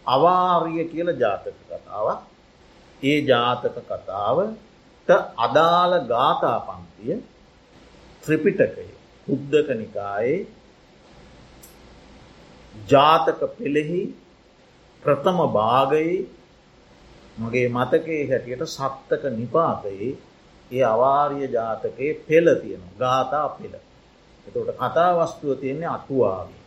අවාරිය 0.08 0.84
කියල 0.86 1.10
ජාතක 1.16 1.58
කතාවක් 1.62 2.20
ඒ 3.04 3.20
ජාතක 3.22 3.76
කතාවට 3.76 5.10
අදාළ 5.38 5.94
ගාථා 6.06 6.60
පන්තිය 6.60 7.18
ත්‍රිපිටකය 8.24 8.97
උද්ධක 9.28 9.70
නිකායේ 9.76 10.40
ජාතක 12.76 13.42
පෙළෙහි 13.54 14.02
ප්‍රථම 15.04 15.40
භාගයේ 15.52 16.18
මගේ 17.38 17.68
මතකේ 17.70 18.22
හැටියට 18.26 18.64
සත්තක 18.68 19.24
නිපාතයේ 19.34 20.12
ඒ 20.72 20.84
අවාරිය 20.86 21.48
ජාතකයේ 21.50 22.14
පෙළ 22.22 22.48
තියෙන 22.56 22.84
ගාථා 23.00 23.50
පෙළ. 23.52 23.76
එතට 24.48 24.72
කතාවස්තුව 24.82 25.52
තියෙන්නේ 25.56 25.90
අටුවාගේ. 25.90 26.64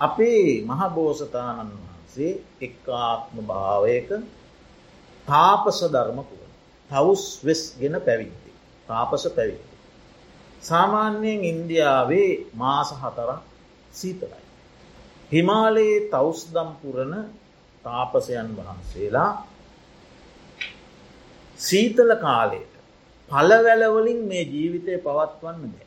අපේ 0.00 0.48
මහබෝසතාණන් 0.62 1.72
වහන්සේ 1.74 2.32
එක්ආත්ම 2.60 3.36
භාවයක 3.42 4.08
තාපස 5.28 5.78
ධර්මකුව 5.92 6.40
තවුස් 6.90 7.24
වෙස් 7.44 7.62
ගෙන 7.80 7.96
පැවිද්දි. 8.00 8.50
තාපස 8.88 9.24
පැවිද්දි. 9.28 9.73
සාමාන්‍යයෙන් 10.64 11.44
ඉන්දියාවේ 11.44 12.30
මාස 12.54 12.90
හතරක් 12.92 13.40
සීතලයි. 13.92 14.44
හිමාලයේ 15.32 15.96
තවුස්දම් 16.08 16.70
පුරණ 16.80 17.14
තාපසයන් 17.84 18.48
වහන්සේලා 18.58 19.32
සීතල 21.58 22.12
කාලයට 22.18 22.72
පලවැලවලින් 23.28 24.20
මේ 24.24 24.44
ජීවිතය 24.44 24.98
පවත්වන්න 24.98 25.60
බෑ. 25.64 25.86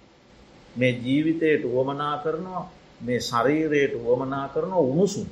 මේ 0.76 0.94
ජීවිතයට 1.00 1.64
වුවමනා 1.66 2.16
කරනවා 2.18 2.64
මේ 3.02 3.20
ශරීරයට 3.22 3.94
වුවමනා 3.98 4.48
කරන 4.50 4.74
උණුසුම්. 4.76 5.28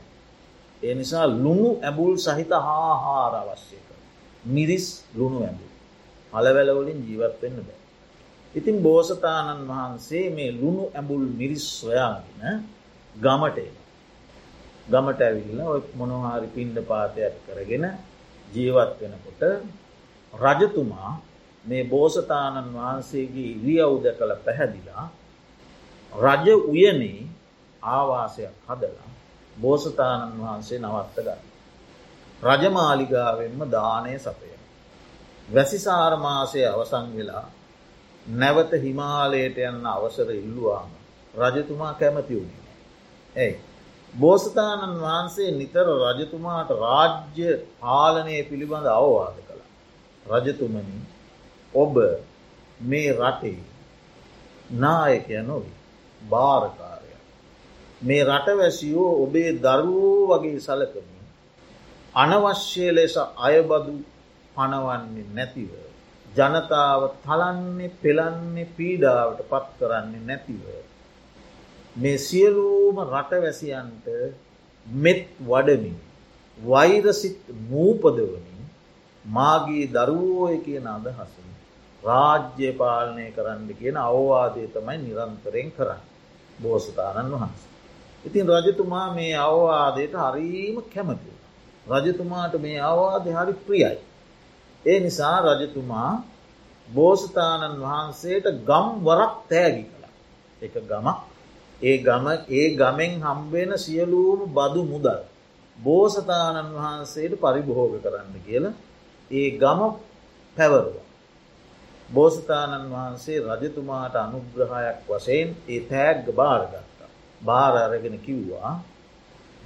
ඒ 0.84 0.94
නිසා 0.96 1.28
ලුණු 1.28 1.70
ඇබුල් 1.82 2.16
සහිත 2.18 2.52
හාහාර 2.60 3.34
අවශ්‍ය 3.36 3.78
කර. 3.78 3.98
මිරිස් 4.46 4.88
ලුණු 5.14 5.40
ඇබුල්. 5.42 5.72
පලවැලවලින් 6.34 7.00
ජීවත් 7.08 7.42
වෙන්න 7.42 7.58
බෑ. 7.60 7.85
ඉතින් 8.56 8.78
බෝසතාණන් 8.80 9.68
වහන්සේ 9.68 10.26
මේ 10.30 10.52
ලුණු 10.52 10.84
ඇබුල් 10.92 11.26
මිරිස් 11.32 11.66
සොයාගෙන 11.80 12.64
ගමටේ. 13.16 13.72
ගමට 14.88 15.22
ඇවිල්ල 15.22 15.60
ඔය 15.66 15.82
මොනොහාරි 15.94 16.48
පින්ඩ 16.48 16.78
පාතයක් 16.84 17.36
කරගෙන 17.46 17.86
ජීවත් 18.48 18.92
වෙනකොට 19.00 19.42
රජතුමා 20.34 21.12
මේ 21.66 21.84
බෝසතාණන් 21.86 22.70
වහන්සේගේ 22.74 23.50
ඉරියවුද 23.54 24.06
කළ 24.14 24.34
පැහැදිලා 24.46 25.06
රජ 26.14 26.48
උයනේ 26.68 27.20
ආවාසයක් 27.90 28.56
හදලා 28.68 29.10
බෝසතාණන් 29.58 30.40
වහන්සේ 30.40 30.80
නවත්ත 30.80 31.18
ගන්න. 31.18 31.42
රජමාලිගාවෙන්ම 32.44 33.62
දානය 33.72 34.20
සපය. 34.20 34.50
වැසිසාරමාසය 35.50 36.60
අවසං 36.66 37.08
වෙලා 37.16 37.48
නැවත 38.26 38.72
හිමාලයට 38.74 39.58
යන්න 39.60 39.86
අවසර 39.88 40.30
ඉල්ලුවාම 40.32 40.90
රජතුමා 41.34 41.94
කැමති 41.94 42.36
වුණේ. 42.36 42.66
ඇයි. 43.36 43.60
බෝසතාණන් 44.14 45.02
වහන්සේ 45.02 45.52
නිතර 45.52 45.88
රජතුමාට 46.10 46.70
රාජ්‍ය 46.80 47.50
පාලනය 47.80 48.44
පිළිබඳ 48.44 48.88
අවවාද 48.90 49.38
කළ. 49.40 49.62
රජතුමනි 50.26 51.00
ඔබ 51.74 51.96
මේ 52.82 53.10
රටේ 53.14 53.64
නායකය 54.74 55.42
නොවී 55.42 55.76
භාරකාරය. 56.22 57.12
මේ 58.02 58.24
රටවැසියෝ 58.24 59.12
ඔබේ 59.24 59.52
දරුවෝ 59.56 60.28
වගේ 60.32 60.60
සලකමින් 60.60 61.26
අනවශ්‍ය 62.16 62.92
ලෙස 62.92 63.16
අයබදු 63.40 63.94
පනවන්නේ 64.56 65.28
නැතිව. 65.34 65.72
ජනතාව 66.38 67.02
තලන්නේ 67.24 67.92
පෙළන්නේ 68.02 68.72
පීඩාවට 68.78 69.40
පත් 69.50 69.68
කරන්නේ 69.80 70.26
නැතිව. 70.26 70.64
මේ 71.96 72.18
සියලූම 72.20 72.98
රටවැසියන්ට 73.06 74.08
මෙත් 74.88 75.24
වඩමින් 75.42 75.98
වෛරසිත් 76.58 77.42
නූපදවමින් 77.70 78.62
මාගේ 79.26 79.86
දරුවෝය 79.88 80.58
කියන 80.58 80.88
අදහසින් 80.88 81.50
රාජ්‍ය 82.04 82.72
පාලනය 82.74 83.28
කරන්න 83.32 83.70
කියන 83.74 83.98
අවවාදය 84.00 84.68
තමයි 84.68 84.98
නිරන්තරයෙන් 85.00 85.70
කරන්න 85.72 86.04
බෝසතාණන් 86.60 87.32
වහන්ස. 87.34 87.62
ඉතින් 88.26 88.46
රජතුමා 88.48 89.08
මේ 89.14 89.34
අවවාදයට 89.40 90.14
හරීම 90.24 90.76
කැමති. 90.94 91.34
රජතුමාට 91.88 92.54
මේ 92.60 92.80
අවවාදය 92.82 93.32
හරි 93.32 93.54
ප්‍රියයි. 93.66 93.98
ඒ 94.86 95.00
නිසා 95.00 95.38
රජතුමා 95.44 96.12
බෝසතාණන් 96.88 97.78
වහන්සේට 97.82 98.48
ගම් 98.64 98.88
වරක් 99.06 99.34
තෑගි 99.50 99.84
කළ 99.86 100.06
එක 100.62 100.76
ගමක් 100.84 101.18
ඒ 101.82 101.98
ගම 102.00 102.26
ඒ 102.52 102.68
ගමෙන් 102.72 103.14
හම්බෙන 103.22 103.72
සියලූම 103.78 104.42
බදු 104.50 104.84
මුදල් 104.86 105.22
බෝසතාණන් 105.78 106.76
වහන්සේට 106.76 107.34
පරිභෝග 107.38 107.94
කරන්න 108.02 108.36
කියලා 108.46 108.76
ඒ 109.32 109.50
ගම 109.54 109.82
පැවරුව. 110.58 110.96
බෝසතාණන් 112.10 112.92
වහන්සේ 112.92 113.40
රජතුමාට 113.52 114.16
අනුග්‍රහයක් 114.18 115.00
වසයෙන් 115.08 115.50
ඒ 115.68 115.82
තෑග්ග 115.84 116.28
භාරගත්තා. 116.32 117.10
භාර 117.42 117.74
අරගෙන 117.78 118.18
කිව්වා 118.20 118.74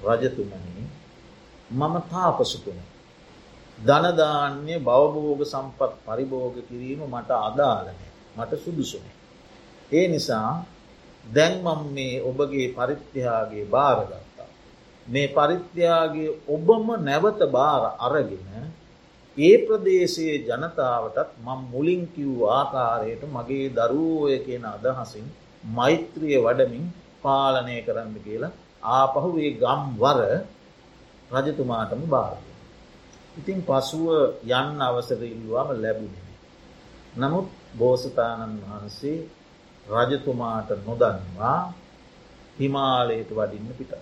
රජතුමනි 0.06 0.84
මම 1.72 1.96
තාපසුතුන. 2.06 2.80
ධනධාන්‍ය 3.80 4.76
බවභෝග 4.80 5.42
සම්පත් 5.44 5.92
පරිභෝග 6.06 6.56
කිරීම 6.68 7.02
මට 7.06 7.32
අදාලනය 7.42 7.94
මට 8.36 8.52
සුදුසුනේ. 8.58 9.16
ඒ 9.92 10.08
නිසා 10.08 10.52
දැන්මම් 11.26 11.82
මේ 11.90 12.16
ඔබගේ 12.22 12.68
පරිත්‍යයාගේ 12.70 13.66
භාරගත්තා. 13.66 14.50
මේ 15.08 15.28
පරිත්‍යයාගේ 15.30 16.36
ඔබම 16.48 16.88
නැවත 17.00 17.42
භාර 17.50 17.84
අරගෙන 18.00 18.48
ඒ 19.38 19.56
ප්‍රදේශයේ 19.60 20.38
ජනතාවටත් 20.48 21.30
මං 21.40 21.60
මුලින් 21.72 22.02
කිව් 22.08 22.32
ආකාරයට 22.52 23.24
මගේ 23.28 23.68
දරුවෝය 23.72 24.36
කියන 24.40 24.66
අදහසින් 24.68 25.28
මෛත්‍රිය 25.64 26.38
වඩමින් 26.38 26.86
පාලනය 27.24 27.78
කරන්න 27.82 28.16
කියලා 28.26 28.56
ආපහුේ 28.94 29.50
ගම් 29.54 29.84
වර 29.98 30.22
රජතුමාටම 31.32 32.04
බාරග. 32.08 32.49
ඉතින් 33.38 33.60
පසුව 33.62 34.08
යන්න 34.44 34.82
අවසර 34.82 35.22
ඉල්ලවාම 35.26 35.70
ලැබුණ. 35.76 36.16
නමුත් 37.16 37.48
බෝසතාණන් 37.74 38.62
වහන්සේ 38.62 39.18
රජතුමාට 39.86 40.70
නොදන්වා 40.82 41.74
හිමාලයට 42.58 43.32
වඩින්න 43.32 43.74
පිටත්. 43.74 43.94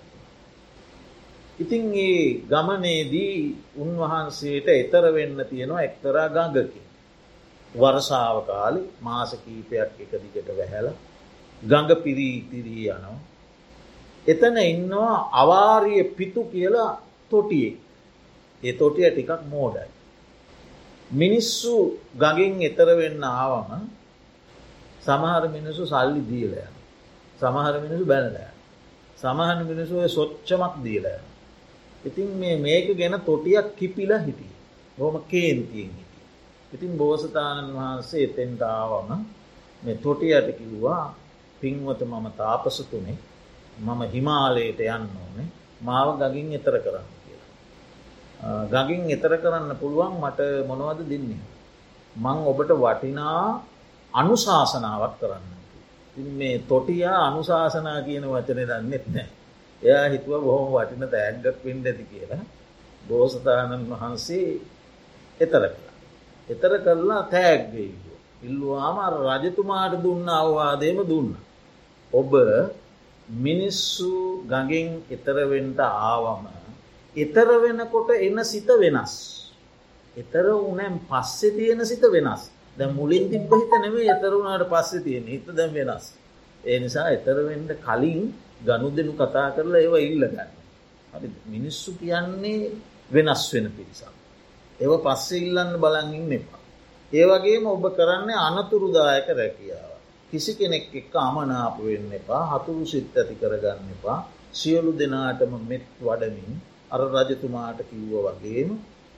ඉතින් 1.59 1.85
ඒ 1.99 2.23
ගමනේදී 2.45 3.37
උන්වහන්සේට 3.75 4.67
එතර 4.73 5.05
වෙන්න 5.13 5.39
තියෙනවා 5.45 5.81
එක්තරා 5.81 6.27
ගඟකි. 6.29 6.81
වර්ෂාව 7.73 8.37
කාලි 8.45 8.81
මාස 9.01 9.31
කීපයක් 9.35 9.91
එක 9.97 10.11
දිගට 10.23 10.49
වැහැල 10.51 10.87
ගඟ 11.61 11.91
පිරීතිරී 11.97 12.85
යනවා. 12.89 13.19
එතන 14.25 14.57
ඉන්නවා 14.65 15.17
අවාරිය 15.33 16.03
පිතු 16.11 16.41
කියලා 16.45 16.91
තොටියේ. 17.31 17.86
ඒ 18.63 18.73
තොටිය 18.73 19.09
ටිකක් 19.09 19.41
මෝඩයි. 19.45 19.87
මිනිස්සු 21.11 21.73
ගඟින් 22.15 22.61
එතර 22.61 22.89
වෙන්න 22.95 23.23
ආවම 23.23 23.69
සමහර 25.01 25.43
මිනිසු 25.49 25.83
සල්ලි 25.85 26.21
දීලය. 26.23 26.61
සමහර 27.39 27.75
මිනිසු 27.79 28.03
බැනලෑ. 28.05 28.51
සමහන 29.17 29.59
මිනිසු 29.63 29.95
සොච්චමක් 30.09 30.73
දීලය. 30.83 31.15
ඉතින් 32.03 32.27
මේ 32.33 32.55
මේක 32.57 32.87
ගැන 32.91 33.15
තොටියක් 33.21 33.67
කිපිලා 33.75 34.19
හිටිය. 34.19 34.53
බොහොම 34.97 35.15
කේන්තියෙන් 35.23 35.91
හිටිය. 35.91 36.25
ඉතින් 36.73 36.91
බෝසතාණන් 36.95 37.73
වහන්සේ 37.73 38.23
එතෙන්ටාවම 38.23 39.09
මේ 39.83 39.97
තොටියට 39.97 40.49
කිව්වා 40.57 41.15
පින්වත 41.61 42.01
මම 42.03 42.27
තාපසතුනේ 42.33 43.17
මම 43.77 44.01
හිමාලයට 44.07 44.79
යන්න 44.87 45.07
ඕනේ 45.17 45.47
මාව 45.81 46.09
ගගින් 46.21 46.49
එතර 46.53 46.75
කරන්න 46.75 47.07
කියලා. 47.07 47.16
ගගින් 48.39 49.09
එතර 49.09 49.33
කරන්න 49.35 49.71
පුළුවන් 49.75 50.13
මට 50.17 50.39
මොනවද 50.63 50.99
දෙන්නේ. 51.03 51.41
මං 52.15 52.37
ඔබට 52.45 52.71
වටිනා 52.73 53.61
අනුශාසනාවක් 54.13 55.13
කරන්න. 55.19 55.45
මේ 56.33 56.55
තොටියා 56.61 57.19
අනුශාසනා 57.23 57.99
කියන 58.01 58.25
වචන 58.25 58.59
දන්නෙත් 58.63 59.05
නෑ. 59.07 59.29
එයා 59.81 60.05
හිතුව 60.07 60.41
බොහොම 60.41 60.69
වටින 60.73 61.03
තෑග්ගක් 61.05 61.57
පින්ඩ 61.63 61.85
ඇති 61.85 62.05
කියලා 62.05 62.43
බෝසතාණන් 63.03 63.89
වහන්සේ 63.91 64.49
එතර 65.39 65.63
කළා. 65.65 65.95
එතර 66.49 66.73
කරලා 66.79 67.23
තෑග්ගේ 67.25 67.91
ඉල්ලවාම 68.43 68.97
රජතුමාට 69.35 69.93
දුන්න 70.03 70.29
අවවාදයම 70.31 70.99
දුන්න. 71.03 71.31
ඔබ 72.13 72.31
මිනිස්සු 73.27 74.11
ගඟින් 74.43 74.89
එතරවෙන්ට 75.09 75.79
ආවම 75.79 76.45
එතර 77.17 77.49
වෙනකොට 77.59 78.09
එන්න 78.17 78.43
සිත 78.43 78.69
වෙනස්. 78.75 79.13
එතර 80.15 80.45
උනැම් 80.63 80.95
පස්සෙ 81.05 81.49
තියෙන 81.51 81.85
සිත 81.85 82.03
වෙනස්. 82.09 82.41
ද 82.77 82.81
මුලින් 82.91 83.25
තිබ්බ 83.31 83.51
හිත 83.51 83.73
නෙමේ 83.77 84.09
එතරුණට 84.09 84.67
පස්සෙ 84.67 84.99
තියෙන 85.01 85.25
හිත 85.25 85.47
දැම් 85.49 85.73
වෙනස්. 85.73 86.05
ඒ 86.63 86.79
නිසා 86.79 87.07
එතරවෙන්ට 87.09 87.71
කලින් 87.79 88.21
ගනු 88.61 88.87
දෙනු 88.91 89.13
කතා 89.13 89.47
කරලා 89.55 89.81
ඒව 89.81 89.95
ඉල්ලගන්න. 90.03 90.51
හරි 91.13 91.27
මිනිස්සු 91.47 91.89
කියන්නේ 91.93 92.71
වෙනස් 93.11 93.43
වෙන 93.53 93.67
පිරිසක්. 93.71 94.13
ඒව 94.79 94.93
පස්සේ 95.01 95.41
ඉල්ලන්න 95.41 95.73
බලංගින් 95.77 96.31
එපා. 96.33 96.61
ඒවගේම 97.11 97.65
ඔබ 97.67 97.83
කරන්නේ 97.91 98.43
අනතුරුදායක 98.47 99.27
රැකියාව. 99.31 99.93
කිසි 100.29 100.51
කෙනෙක් 100.53 100.91
එක්ක 100.91 101.13
අමනාප 101.17 101.75
වෙන්න 101.79 102.09
එපා 102.11 102.43
හතුරු 102.51 102.83
සිත් 102.85 103.15
ඇති 103.15 103.35
කරගන්න 103.35 103.91
එපා 103.95 104.19
සියලු 104.53 104.91
දෙනාටම 104.93 105.53
මෙත් 105.69 105.85
වඩමින් 105.99 106.51
අර 106.91 107.01
රජතුමාට 107.15 107.79
කිව්ව 107.83 108.13
වගේම 108.27 108.69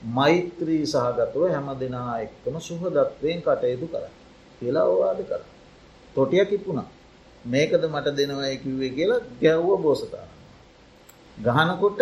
මෛත්‍රී 0.01 0.84
සහගතව 0.86 1.43
හැම 1.47 1.67
දෙනා 1.77 2.13
එක්කම 2.19 2.55
සුහදත්වයෙන් 2.60 3.39
කටයුතු 3.41 3.88
කර 3.88 4.05
කියලා 4.60 4.86
ඕවාද 4.86 5.19
කර. 5.21 5.41
තොටිය 6.15 6.43
කිපුණා 6.45 6.89
මේකද 7.45 7.84
මට 7.86 8.08
දෙනවයි 8.12 8.58
කිව්වේ 8.58 8.89
කියලා 8.89 9.25
ගැව්ව 9.41 9.69
බෝසතාන. 9.77 10.29
ගහනකොට 11.38 12.01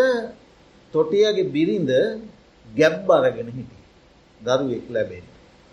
තොටියගේ 0.93 1.43
බිරිඳ 1.45 1.91
ගැබ් 2.67 3.09
අරගෙන 3.09 3.49
හිටි 3.49 3.77
දරුවෙක් 4.41 4.85
ලැබෙන. 4.89 5.25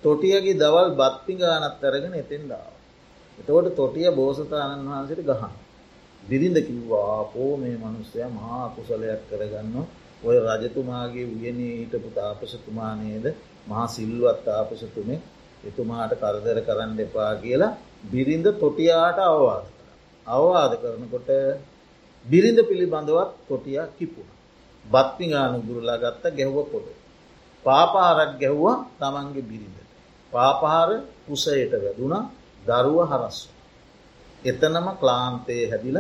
තොටියගේ 0.03 0.55
දවල් 0.55 0.89
බත්පි 0.93 1.33
ගානත් 1.35 1.83
අරගෙන 1.83 2.15
එතෙන් 2.15 2.43
දාව. 2.49 2.73
එතකොට 3.39 3.69
තොටිය 3.75 4.09
බෝසතාණන් 4.13 4.89
වහන්සට 4.89 5.23
ගහන්. 5.23 5.64
බිරිඳ 6.25 6.59
කිව්වා 6.63 7.21
පෝ 7.27 7.53
මේ 7.57 7.77
මනුස්සය 7.77 8.19
මහා 8.31 8.65
කුසලයක් 8.71 9.21
කරගන්න 9.29 9.77
ඔය 10.23 10.37
රජතුමාගේ 10.41 11.27
වියනේ 11.33 11.75
හිටපු 11.79 12.09
තාපසතුමානයද 12.13 13.27
මහා 13.67 13.87
සිල්වත් 13.89 14.39
තාපසතුමේ 14.45 15.21
එතුමාට 15.65 16.13
කරදර 16.15 16.59
කරන්න 16.63 16.99
එපා 17.01 17.33
කියලා 17.37 17.77
බිරිඳ 18.05 18.47
තොටියාට 18.55 19.19
අවවාද 19.21 19.67
කර. 19.69 19.89
අවවාද 20.27 20.73
කරනකොට 20.77 21.31
බිරිඳ 22.27 22.59
පිළිබඳවත් 22.63 23.31
තොටිය 23.45 23.81
කිපුණ. 23.93 24.31
බත්පිගානු 24.85 25.59
ගුරුලා 25.61 25.99
ගත්ත 25.99 26.25
ගැහ්ව 26.33 26.57
පොඩ. 26.65 26.87
පාපාරක් 27.65 28.33
ගැහ්වා 28.39 28.77
තමන්ගේ 28.99 29.45
බිරිඳට. 29.45 29.89
පාපහාර 30.33 30.91
කුසයට 31.27 31.73
වැදුනා 31.75 32.25
දරුව 32.63 32.99
හරස්ව. 33.03 33.54
එතනම 34.45 34.87
ක්ලාන්තය 34.95 35.57
හැදිල 35.65 35.99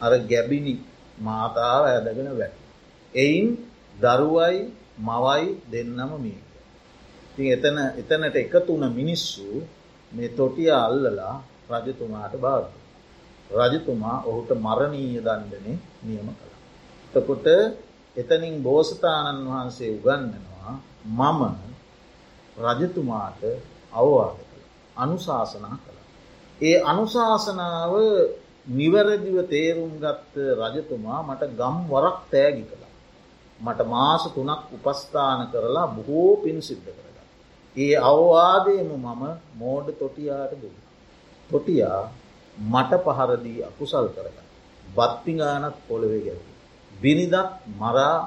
අර 0.00 0.12
ගැබිනි 0.22 0.74
මාතාව 1.18 1.82
ඇදගෙන 1.86 2.28
වැට. 2.32 2.54
එයින් 3.14 3.46
දරුවයි 3.96 4.56
මවයි 4.98 5.44
දෙන්නම 5.66 6.12
මිය. 6.18 6.38
ති 7.34 7.42
එතන 7.48 7.78
එතනට 8.00 8.36
එකතුන 8.36 8.82
මිනිස්සු 8.90 9.48
මේ 10.12 10.28
තොටිය 10.30 10.70
අල්ලලා 10.72 11.36
රජතුමාට 11.70 12.34
භාග. 12.36 12.66
රජතුමා 13.50 14.18
ඔහුට 14.22 14.50
මරණීය 14.56 15.20
දණ්ඩනේ 15.20 15.78
නියම 16.02 16.28
කළ. 16.30 16.54
තකොට 17.14 17.46
එතනින් 18.16 18.62
බෝසතාණන් 18.62 19.46
වහන්සේ 19.46 19.90
උගන්නනවා 19.92 20.72
මම 21.08 21.40
රජතුමාට 22.56 23.42
අවවාද 23.92 24.38
කළ 24.40 24.62
අනුශාසනා 24.96 25.76
කළ. 25.76 25.93
ඒ 26.60 26.76
අනුශාසනාව 26.82 27.92
නිවැරදිව 28.68 29.36
තේරුම් 29.46 29.92
ගත්ත 29.98 30.34
රජතුමා 30.56 31.20
මට 31.22 31.42
ගම් 31.52 31.76
වරක් 31.90 32.18
තෑගි 32.30 32.64
කළ. 32.64 32.84
මට 33.60 33.80
මාස 33.86 34.24
තුනක් 34.26 34.62
උපස්ථාන 34.76 35.40
කරලා 35.48 35.86
බොහෝ 35.88 36.32
පින් 36.36 36.58
සිද්ධ 36.60 36.88
කරග. 36.88 37.18
ඒ 37.76 37.96
අවවාදයම 38.02 38.88
මම 38.96 39.22
මෝඩ 39.54 39.86
තොටියාට 39.94 40.52
දුන්න. 40.54 40.78
තොටියා 41.50 42.02
මට 42.58 42.92
පහරදී 43.06 43.64
අකුසල් 43.64 44.06
කරග. 44.08 44.36
බත්තිගානත් 44.86 45.76
පොළොවේ 45.86 46.22
ගැවි. 46.22 46.52
බිනිදත් 46.92 47.34
මරා 47.74 48.18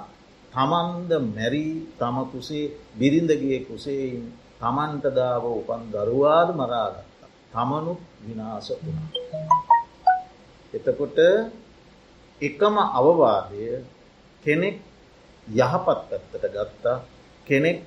තමන්ද 0.54 1.12
මැරී 1.28 1.76
තම 1.98 2.18
කුසේ 2.26 2.74
බිරිඳගේ 2.96 3.60
කුසේයින් 3.62 4.24
තමන්ටදාව 4.60 5.44
උපන් 5.52 5.84
දරුවාද 5.92 6.50
මරාගත්තා. 6.54 7.17
තමනුත් 7.54 8.00
විනාස 8.22 8.68
වුණා. 8.76 9.10
එතකොට 10.74 11.18
එකම 12.42 12.76
අවවාදය 12.92 13.64
කෙනෙක් 14.44 14.78
යහපත් 15.48 15.86
පැත්තට 15.86 16.46
ගත්තා 16.54 16.98
කෙනෙක් 17.48 17.78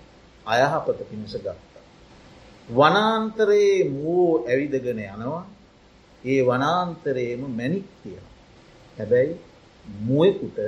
අයහපත 0.47 0.99
පිණිස 1.09 1.35
ගත්තා. 1.37 1.85
වනාන්තරයේ 2.69 3.89
මූ 3.93 4.45
ඇවිදගෙන 4.45 5.01
යනවා 5.07 5.45
ඒ 6.25 6.41
වනාන්තරයේම 6.43 7.43
මැනික් 7.51 7.87
තියෙන. 8.03 8.27
හැබැයි 8.99 9.41
මුවෙකුට 10.01 10.59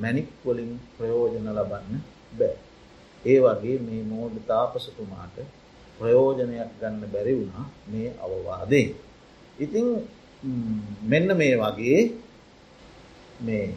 මැනික්වලින් 0.00 0.72
ප්‍රයෝජන 0.94 1.46
ලබන්න 1.48 2.02
බෑ. 2.32 2.56
ඒ 3.22 3.38
වගේ 3.40 3.78
මේ 3.78 4.02
මෝඩ 4.04 4.36
තාපසතුමාට 4.46 5.36
ප්‍රයෝජනයක් 5.98 6.70
ගන්න 6.80 7.04
බැරි 7.06 7.34
වුණා 7.34 7.66
මේ 7.86 8.08
අවවාදේ. 8.18 8.86
ඉතිං 9.58 9.86
මෙන්න 11.04 11.28
මේ 11.36 11.54
වගේ 11.56 12.00
මේ 13.40 13.74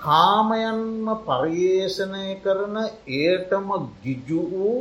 කාමයන්ම 0.00 1.06
පර්යේෂණය 1.22 2.26
කරන 2.40 2.76
ඒටම 3.16 3.68
ගිජු 4.02 4.40
වූ 4.50 4.78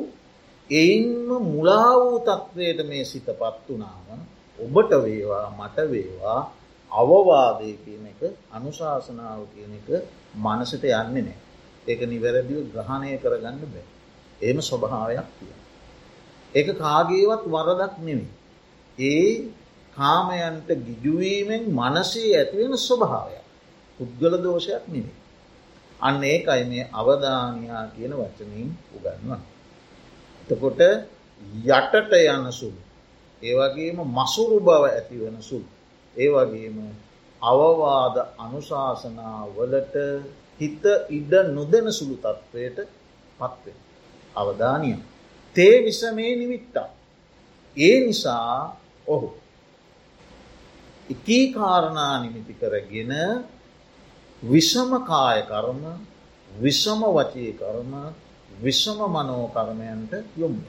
එයින්ම 0.69 1.29
මුලා 1.45 1.91
වූ 1.95 2.17
තත්ත්වයට 2.21 2.79
මේ 2.85 3.03
සිත 3.05 3.27
පත් 3.33 3.67
වනාම 3.69 4.21
ඔබට 4.59 4.91
වේවා 4.99 5.45
මට 5.51 5.77
වේවා 5.87 6.41
අවවාදය 6.91 7.71
කියන 7.75 8.05
එක 8.07 8.21
අනුශාසනාව 8.51 9.41
කියන 9.53 9.73
එක 9.73 9.87
මනසට 10.35 10.83
යන්නේ 10.83 11.23
නෑ. 11.23 11.37
ඒක 11.87 12.01
නිවැරදිව 12.03 12.59
ග්‍රහණය 12.73 13.17
කරගන්න 13.17 13.57
බෑ. 13.65 13.87
ඒම 14.41 14.57
ස්වභාවයක් 14.61 15.27
තිය. 15.37 15.58
ඒක 16.55 16.67
කාගේවත් 16.75 17.43
වරදක් 17.45 17.93
නෙමේ. 17.99 18.31
ඒ 18.97 19.29
කාමයන්ට 19.97 20.69
ගිජුවීමෙන් 20.79 21.63
මනසේ 21.71 22.31
ඇතිවෙන 22.33 22.73
ස්වභාවයක්. 22.79 23.45
පුද්ගල 23.99 24.33
දෝෂයක් 24.39 24.83
නෙමේ. 24.87 25.17
අන්න 25.99 26.23
ඒකයි 26.23 26.63
මේ 26.65 26.83
අවධානයා 26.91 27.83
කියන 27.89 28.13
වචනින් 28.13 28.69
උගන්වන්න. 28.95 29.41
එතකොට 30.43 30.81
යටට 31.67 32.13
යන 32.27 32.45
සුළු. 32.51 32.81
ඒවගේම 33.41 33.97
මසුරු 34.09 34.57
බව 34.59 34.83
ඇතිවන 34.87 35.37
සුළු. 35.41 35.69
ඒවගේම 36.15 36.77
අවවාද 37.41 38.15
අනුශාසනාවලට 38.37 39.95
හිත 40.59 40.83
ඉඩ 41.09 41.33
නොදෙන 41.49 41.87
සුළු 41.89 42.15
තත්ත්වයට 42.17 42.77
පත්වෙන. 43.39 43.77
අවධානිය. 44.35 44.97
තේ 45.55 45.75
විසමේ 45.85 46.35
නිමිත්තා. 46.35 46.89
ඒ 47.77 47.97
නිසා 47.99 48.79
ඔහු. 49.07 49.29
එකී 51.09 51.45
කාරණා 51.53 52.15
නිමිති 52.23 52.53
කරගෙන 52.53 53.13
විෂම 54.43 54.91
කාය 55.03 55.39
කර්ම 55.43 55.83
විෂම 56.51 57.01
වචී 57.09 57.51
කර්ම 57.53 57.93
විෂම 58.57 58.99
මනෝ 59.07 59.45
කර්මයන්ට 59.47 60.13
යොම්ය. 60.37 60.67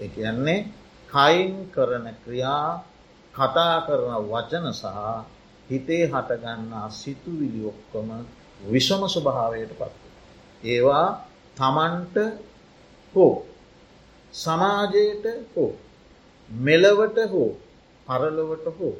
එකයන්නේ 0.00 0.68
කයින් 1.08 1.52
කරන 1.70 2.06
ක්‍රියා 2.24 2.84
කතා 3.34 3.76
කරන 3.80 4.14
වචන 4.24 4.66
සහ 4.72 4.86
හිතේ 5.70 6.04
හටගන්නා 6.06 6.88
සිතුවිලි 6.92 7.62
ඔක්කොම 7.64 8.08
විෂම 8.62 9.02
ස්වභාවයට 9.06 9.72
පත්ව. 9.72 10.02
ඒවා 10.64 11.08
තමන්ට 11.56 12.16
හෝ 13.14 13.34
සමාජයට 14.36 15.26
හෝ 15.52 15.72
මෙලවට 16.48 17.18
හෝ 17.30 17.50
පරලොවට 18.06 18.66
හෝ 18.78 18.96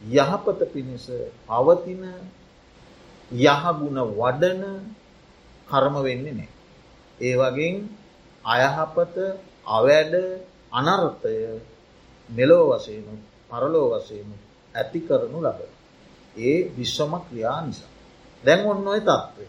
යහපත 0.00 0.60
පිණිස 0.72 1.06
පවතින 1.48 2.04
යහගුණ 3.30 3.98
වඩන 4.12 4.64
කර්ම 5.68 5.94
වෙන්නේ 6.02 6.34
නෑ. 6.34 6.50
ඒ 7.20 7.34
වගේ 7.36 7.74
අයහපත 8.44 9.16
අවැඩ 9.66 10.14
අනර්ථය 10.72 11.36
මෙලෝ 12.28 12.64
වසයනු 12.70 13.14
පරලෝ 13.50 13.86
වසයනු 13.92 14.36
ඇති 14.74 15.00
කරනු 15.00 15.38
ලබ. 15.40 15.60
ඒ 16.38 16.58
විශ්වම 16.76 17.12
ක්‍රියා 17.20 17.60
නිසා. 17.62 17.90
දැන් 18.44 18.66
ඔන්න 18.66 18.86
ඔය 18.86 19.00
තත්ත්වය. 19.00 19.46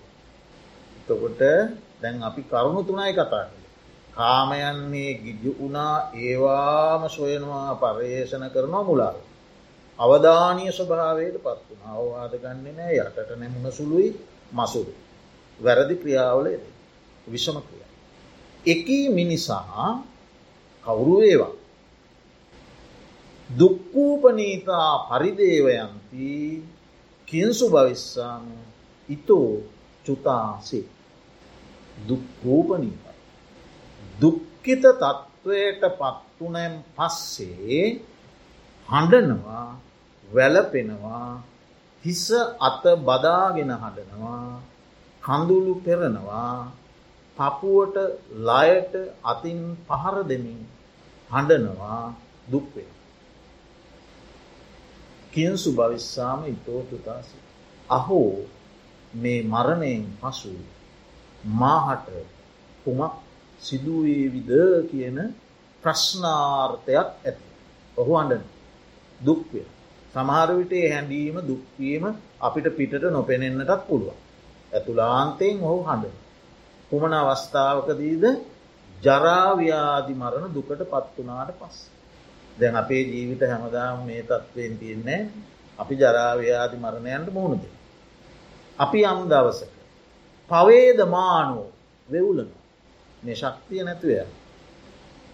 එතකොට 0.99 1.41
දැන් 2.01 2.15
අපි 2.21 2.41
කරුණු 2.43 2.81
තුනයි 2.83 3.13
කතා 3.13 3.45
කළ. 3.45 3.62
කාමයන්නේ 4.13 5.13
ගිජු 5.15 5.51
වුණා 5.59 5.95
ඒවාම 6.15 7.09
සොයනවා 7.09 7.75
පර්යේෂණ 7.75 8.49
කරනවා 8.49 8.83
මුලාව. 8.83 9.15
අවධානය 9.99 10.65
ස්වභාවයට 10.69 11.37
පත් 11.37 11.59
වුණ 11.69 11.83
අවවාද 11.87 12.33
ගන්නේ 12.35 12.73
නෑ 12.73 12.95
යටට 12.97 13.29
නැමුණ 13.35 13.71
සුළුයි 13.71 14.09
මසුරු. 14.51 14.93
වැරදි 15.59 15.95
ක්‍රියාවලේද 15.95 16.63
විෂම 17.27 17.57
ක්‍රියා. 17.59 17.91
එකී 18.65 19.09
මිනිසා 19.09 20.03
කවුරු 20.83 21.15
ඒවා. 21.21 21.53
දුක්කූපනීතා 23.49 24.91
පරිදේවයන්ති 25.09 26.29
කින්සු 27.27 27.65
භවිස්සාම 27.69 28.45
ඉතෝ 29.09 29.49
චුතාසේ 30.05 30.85
දුක්කූපනීත 32.07 33.12
දුක්කිත 34.13 34.83
තත්ත්වයට 34.93 35.83
පත්වනැම් 35.93 36.73
පස්සේ 36.95 37.83
හඬනවා 38.89 39.67
වැලපෙනවා 40.27 41.27
හිස 42.05 42.25
අත 42.59 42.83
බදාගෙන 43.01 43.71
හඬනවා 43.73 44.47
කඳුළු 45.23 45.73
පෙරනවා 45.77 46.55
පපුුවට 47.37 47.97
ලයට 48.41 48.93
අතින් 49.23 49.61
පහර 49.87 50.17
දෙමින් 50.23 50.59
හඬනවා 51.29 52.03
දුක්වේ. 52.47 52.91
කියන්සු 55.33 55.69
භවිස්සාම 55.71 56.39
ඉතෝතුතාසි. 56.45 57.37
අහෝ 57.89 58.33
මේ 59.13 59.39
මරණයෙන් 59.43 60.03
පසු 60.21 60.53
මාහට 61.53 62.07
කුමක් 62.83 63.22
සිදුවේවිද 63.63 64.51
කියන 64.91 65.17
ප්‍රශ්නාර්ථයක් 65.83 67.09
ඇති. 67.19 67.45
ඔහු 67.97 68.11
අඩන 68.15 68.43
දුක්වය. 69.19 69.61
සමහරවිටේ 70.15 70.85
හැඳීම 70.89 71.35
දුක්වීම 71.43 72.03
අපිට 72.39 72.67
පිටට 72.71 73.03
නොපෙනෙන්න්නටත් 73.09 73.81
පුළුවන්. 73.87 74.17
ඇතුලාන්තයෙන් 74.71 75.57
ඔහු 75.61 75.79
හඬ. 75.81 76.15
කුමන 76.89 77.13
අවස්ථාවකදීද 77.13 78.23
ජරාව්‍යාදි 79.01 80.13
මරණ 80.13 80.53
දුකට 80.53 80.81
පත්වනාට 80.85 81.51
පස්. 81.53 81.77
දැන් 82.57 82.75
අපේ 82.75 83.03
ජීවිත 83.03 83.41
හැමදාම් 83.43 84.05
මේ 84.05 84.21
තත්ත්වයෙන් 84.23 84.73
තියෙන්නේ 84.77 85.21
අපි 85.79 85.93
ජරාව්‍යාදි 85.95 86.77
මරණයන්ට 86.77 87.29
මුහුණද. 87.29 87.63
අපි 88.79 88.99
යම් 89.03 89.19
දවසක. 89.29 89.71
පවේදමානෝ 90.49 91.67
වෙවුලන 92.09 92.49
මේ 93.23 93.35
ශක්තිය 93.35 93.81
නැතුවය 93.83 94.17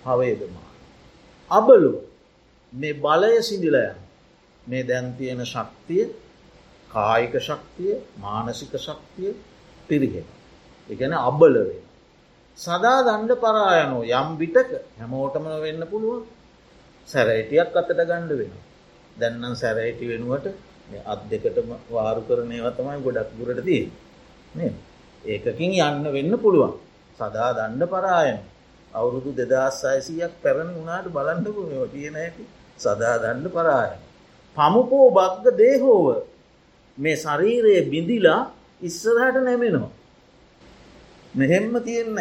පවේදමාන. 0.04 0.70
අබලු 1.52 1.92
මේ 2.74 2.94
බලය 2.96 3.36
සිදිලයන් 3.42 3.98
මේ 4.64 4.84
දැන්තියෙන 4.84 5.42
ශක්තිය 5.46 6.06
කායික 6.90 7.36
ශක්තිය 7.40 7.94
මානසික 8.18 8.74
ශක්තිය 8.78 9.32
පිරිහෙන. 9.90 10.28
එකන 10.90 11.14
අබලවෙන. 11.20 11.84
සදා 12.58 12.98
දණ්ඩ 13.08 13.42
පරායනෝ 13.44 14.04
යම් 14.14 14.30
විටක 14.42 14.72
හැමෝටම 15.00 15.46
වෙන්න 15.66 15.84
පුළුවන් 15.92 16.24
සැරයිටියක් 17.08 17.78
අතට 17.80 17.92
ගණ්ඩ 18.00 18.32
වෙන. 18.40 18.54
දැන්නම් 19.18 19.56
සැරයිටි 19.56 20.12
වෙනුවට 20.12 20.48
අත් 21.06 21.22
දෙකටම 21.32 21.70
වාරු 21.90 22.22
කරනය 22.28 22.58
වතමයි 22.66 23.00
ගොඩක් 23.06 23.32
ගුරට 23.40 23.62
දී. 23.68 23.84
ඒකකින් 25.26 25.74
යන්න 25.88 26.06
වෙන්න 26.16 26.34
පුළුවන්. 26.44 26.74
සදා 27.20 27.52
දණ්ඩ 27.54 27.84
පරායන. 27.88 28.40
අවුරුදු 28.94 29.32
දෙදස් 29.34 29.80
අයසියක් 29.86 30.34
පැරණ 30.44 30.70
වුණට 30.76 31.08
බලන්නපු 31.10 31.62
තියෙන 31.88 32.16
ඇති 32.16 32.44
සදා 32.80 33.16
දණ්ඩ 33.18 33.48
පරායන. 33.50 34.00
පමුකෝ 34.56 35.08
බක්ග 35.12 35.46
දේහෝව. 35.56 36.08
මේ 36.98 37.16
ශරීරයේ 37.18 37.82
බිඳිලා 37.84 38.42
ඉස්සරහට 38.82 39.38
නැමෙනවා. 39.40 39.92
මෙහෙම්ම 41.34 41.74
තියෙන්න 41.82 42.20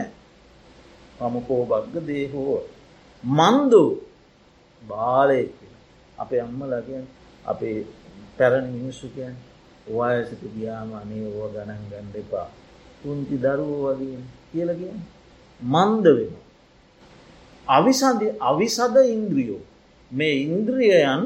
පමුකෝ 1.18 1.62
බක්ග 1.64 2.06
දේහෝ 2.06 2.58
මන්දු. 3.24 3.84
බාලයෙක් 4.82 5.54
අපේ 6.18 6.40
අම්ම 6.40 6.61
ලගියන් 6.64 7.06
අපේ 7.44 7.87
පැරණි 8.38 8.70
මිනිස්සුකයන් 8.72 9.34
වයසට 9.88 10.42
ගියාම 10.54 10.90
අනේ 10.92 11.26
ඕ 11.28 11.48
ගණන් 11.48 11.82
ගණ්ඩ 11.90 12.16
එපා. 12.16 12.48
පුංචි 13.00 13.37
දරුවෝ 13.37 13.90
වගේ. 13.90 14.38
කියලගිය 14.50 14.92
මන්ද 15.61 16.06
වෙන 16.16 16.32
අවිසද 17.66 18.22
අවිසද 18.42 18.96
ඉන්ද්‍රියෝ. 19.06 19.61
මේ 20.12 20.34
ඉන්ද්‍රියයන් 20.44 21.22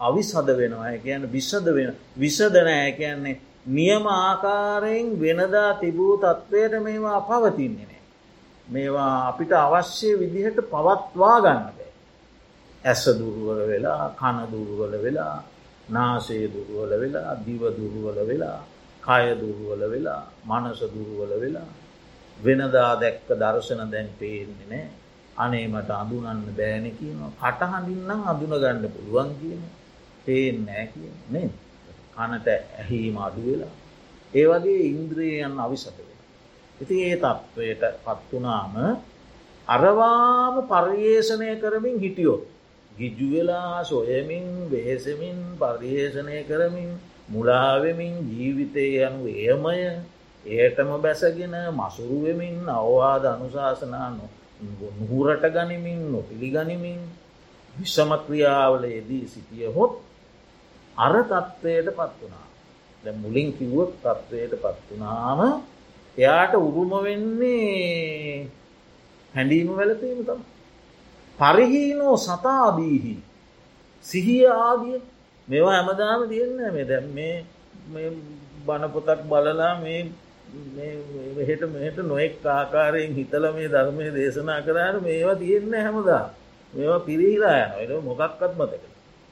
අවිසද 0.00 0.48
වෙනවා. 0.50 0.98
කියන 0.98 1.22
විසද 1.28 1.66
වෙන 1.68 1.94
විසදනෑ 2.16 2.92
කියන්නේ 2.92 3.40
නියම 3.68 4.04
ආකාරයෙන් 4.08 5.08
වෙනදා 5.16 5.74
තිබූ 5.74 6.14
තත්ත්වයට 6.16 6.82
මේවා 6.82 7.20
පවතින්නේ 7.22 7.86
නෑ. 7.86 8.02
මේවා 8.68 9.28
අපිට 9.28 9.52
අවශ්‍ය 9.54 10.08
විදිහට 10.20 10.58
පවත්වා 10.64 11.36
ගන්න 11.40 11.66
බෑ. 11.68 11.90
ඇස 12.84 13.04
දුරුවල 13.18 13.60
වෙලා 13.66 14.04
කන 14.12 14.38
දුරුවල 14.52 14.94
වෙලා 14.98 15.36
නාසේ 15.88 16.46
දුරුවල 16.46 16.92
වෙලා 16.94 17.30
දිව 17.36 17.62
දුරුවල 17.70 18.18
වෙලා 18.22 18.60
කය 19.02 19.26
දුරුවල 19.34 19.82
වෙලා 19.86 20.22
මනස 20.44 20.80
දුරුවල 20.88 21.32
වෙලා 21.36 21.70
වෙනදා 22.40 22.92
දැක්ක 22.96 23.28
දර්ශන 23.32 23.82
දැන් 23.88 24.08
පේන්නේ 24.16 24.68
නෑ. 24.68 24.86
අනේ 25.36 25.66
මට 25.68 25.90
අඳුනන්න 25.92 26.46
බෑන 26.52 26.86
කියනවා. 26.92 27.32
කටහඳින්නම් 27.42 28.22
අඳුන 28.24 28.54
ගන්න 28.54 28.86
පුළුවන් 28.90 29.30
කියන 29.36 29.62
පේෙන් 30.24 30.56
නෑ 30.66 30.86
කිය 30.88 31.10
නේ 31.30 31.48
කනට 32.14 32.48
ඇහීම 32.78 33.16
අඩු 33.18 33.42
වෙලා. 33.46 33.74
ඒ 34.32 34.46
වගේ 34.46 34.82
ඉන්ද්‍රියයන් 34.90 35.54
අවිසත 35.58 35.96
වෙන. 35.98 36.18
ඉති 36.80 36.96
ඒ 37.04 37.16
තත්ත්වයට 37.18 37.84
පත්වනාම 38.04 38.74
අරවාම 39.68 40.54
පර්යේෂණය 40.64 41.50
කරමින් 41.56 41.96
හිටියොත් 41.98 42.42
ගිජු 42.90 43.26
වෙලා 43.32 43.84
සොයමින් 43.84 44.46
වෙහෙසමින් 44.68 45.38
පර්යේෂණය 45.56 46.38
කරමින් 46.44 46.90
මුලාවෙමින් 47.28 48.14
ජීවිතය 48.28 48.86
යනු 49.00 49.28
ඒමය 49.28 49.78
ඒටම 50.44 50.90
බැසගෙන 50.98 51.54
මසුරුවමින් 51.72 52.68
අවවාද 52.70 53.24
අනුශාසනා 53.26 54.08
නුහුරට 54.90 55.44
ගනිමින් 55.46 56.00
නොපිළිගනිමින් 56.12 57.00
විශ්ෂමක්‍රියාවල 57.74 58.84
යෙදී 58.86 59.24
සිටිය 59.26 59.66
හොත් 59.68 59.92
අර 60.96 61.14
තත්ත්වයට 61.24 61.88
පත් 61.90 62.16
වනා 62.20 62.46
දැ 63.04 63.14
මුලින් 63.14 63.52
කිව්වක් 63.52 63.92
තත්ත්වයට 63.98 64.54
පත් 64.56 64.88
වනාම 64.90 65.40
එයාට 66.16 66.54
උරුම 66.56 66.92
වෙන්නේ 67.00 68.48
හැඩීම 69.34 69.68
වැලතීම 69.70 70.24
තම 70.24 70.40
පරිහීනෝ 71.38 72.16
සතාදීහි 72.18 73.14
සිහිය 74.04 74.46
ආදිය 74.48 74.98
මෙවා 75.48 75.74
හැමදාම 75.74 76.20
තියන්න 76.28 76.58
මේ 76.68 76.84
දැම් 76.84 77.06
මේ 77.14 78.08
බණපොතක් 78.66 79.20
බලලා 79.24 79.74
මේ 79.76 80.02
මෙහෙට 81.36 81.62
මෙහට 81.70 81.98
නොෙක් 82.04 82.46
ආකාරයෙන් 82.48 83.12
හිතල 83.14 83.44
මේ 83.52 83.68
ධර්මය 83.68 84.06
දේශනා 84.10 84.60
කරන්න 84.60 85.02
මේවා 85.02 85.36
තියෙන්න 85.36 85.74
හැමදා 85.76 86.24
මේවා 86.72 87.00
පිරිහිලා 87.00 87.82
යන 87.82 87.92
මොකක්කත් 88.02 88.52
මතක 88.54 88.84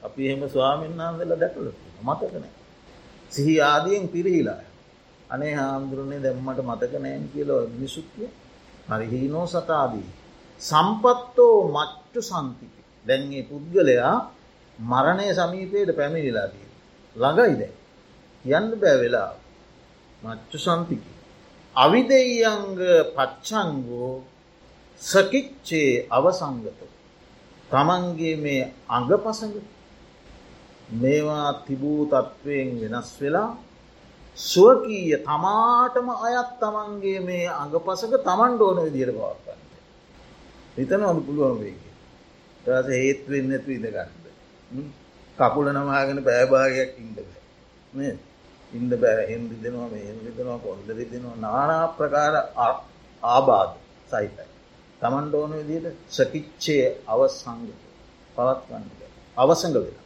අපි 0.03 0.21
එහෙම 0.27 0.41
ස්වාමීන් 0.49 0.93
වහන්සේලා 0.93 1.39
දැකලා 1.39 1.75
මතක 2.03 2.33
නැහැ. 2.33 2.51
සිහි 3.31 3.53
ආදියෙන් 3.63 4.07
පිරිහිලා. 4.07 4.61
අනේ 5.29 5.53
හාමුදුරනේ 5.53 6.19
දැම්මට 6.19 6.59
මතක 6.61 6.93
නැහැ 6.95 7.27
කියලා 7.33 7.63
මිනිසුත් 7.67 8.07
කිය. 8.15 8.29
හරි 8.89 9.05
හීනෝ 9.07 9.45
සතාදී. 9.47 10.07
සම්පත්තෝ 10.61 11.55
මච්චු 11.69 12.21
සම්තිපි. 12.21 12.79
දැන් 13.05 13.23
මේ 13.27 13.43
පුද්ගලයා 13.43 14.15
මරණය 14.79 15.27
සමීපයට 15.33 15.89
පැමිණිලා 15.95 16.47
තියෙනවා. 16.47 16.79
ළඟයි 17.15 17.59
දැන්. 17.59 17.75
කියන්න 18.45 18.67
බෑ 18.75 18.97
වෙලා. 18.97 19.31
මච්චු 20.23 20.57
සම්තිකි. 20.57 21.11
අවිදෙයංග 21.75 22.77
පච්චංගෝ 23.15 24.13
සකිච්චේ 25.01 26.07
අවසංගත. 26.09 26.79
තමන්ගේ 27.69 28.35
මේ 28.37 28.63
අඟ 28.87 29.11
පසඟ 29.15 29.57
මේවා 30.91 31.49
තිබූ 31.65 32.01
තත්ත්වයෙන් 32.05 32.69
වෙනස් 32.81 33.09
වෙලා 33.21 33.49
ස්වකීය 34.37 35.17
තමාටම 35.19 36.07
අයත් 36.17 36.49
තමන්ගේ 36.61 37.19
මේ 37.21 37.47
අඟපසක 37.53 38.13
තමන්ට 38.19 38.61
ඕන 38.61 38.77
විදිර 38.85 39.11
පවත්වන්න. 39.11 39.61
හිතන 40.77 41.03
අඩු 41.03 41.21
පුළුවන් 41.21 41.59
වේක 41.61 41.81
තස 42.65 42.87
හේත් 42.93 43.21
වෙන්න 43.27 43.51
ඇතු 43.51 43.69
ඉදගන්න 43.71 44.87
කකුල 45.37 45.67
නමාගෙන 45.69 46.19
පෑභාගයක් 46.27 46.91
ඉන්ඩ 46.97 47.17
ඉන්ද 48.73 48.91
බෑ 48.95 49.23
හෙන්දි 49.27 49.55
දෙනවා 49.55 49.87
මේ 49.87 50.11
රිදෙනවා 50.19 50.59
කොන්ද 50.59 50.89
රිදෙනවා 50.91 51.37
නානා 51.37 51.85
ප්‍රකාර 51.89 52.35
ආබාධ 53.23 53.73
සහිතයි. 54.11 54.47
තමන්ට 55.01 55.33
ඕන 55.33 55.51
විදියට 55.59 55.97
සකිච්චය 56.09 56.77
අවසංග 57.07 57.63
පවත්වන්න 58.35 58.85
අවසඟ 59.37 59.75
වෙන. 59.75 59.97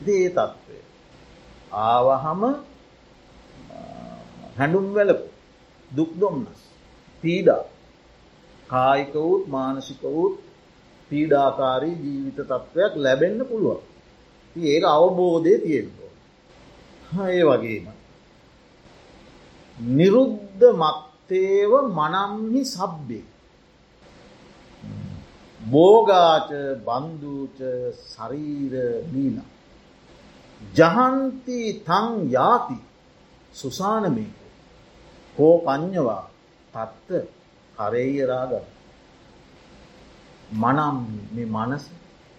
ඉති 0.00 0.12
ඒ 0.18 0.30
තත්ත්වය. 0.30 0.78
ආවහම 1.84 2.42
හැඩුම් 4.56 4.86
වැලපු 4.94 5.28
දුක් 5.90 6.12
දොම්න්නස් 6.20 6.60
පීඩා 7.22 7.62
කායිකවුත් 8.68 9.42
මානසිකවුත් 9.48 10.34
පීඩාකාරී 11.10 11.96
ජීවිත 11.96 12.38
තත්ත්වයක් 12.42 12.92
ලැබෙන්න 12.96 13.40
පුළුවන්. 13.44 13.82
ඒක 14.56 14.84
අවබෝධය 14.86 15.54
තියෙන්ටෝ. 15.58 16.03
ඒ 17.16 17.42
වගේම. 17.42 17.86
නිරුද්ධ 19.78 20.64
මත්තේව 20.74 21.72
මනම්හි 21.90 22.62
සබ්බේ. 22.66 23.24
බෝගාච 25.60 26.50
බන්ධූච 26.80 27.58
සරීර 28.04 28.74
මීන. 29.06 29.36
ජහන්ති 30.72 31.58
තං 31.80 32.06
යාති 32.30 32.78
සුසානමයක 33.54 34.34
හෝ 35.36 35.56
පඥ්ඥවා 35.60 36.24
තත්ත 36.74 37.08
කරෙය 37.78 38.14
රාග 38.22 38.52
මනම් 40.52 40.96
මේ 41.34 41.48
මනස 41.48 41.84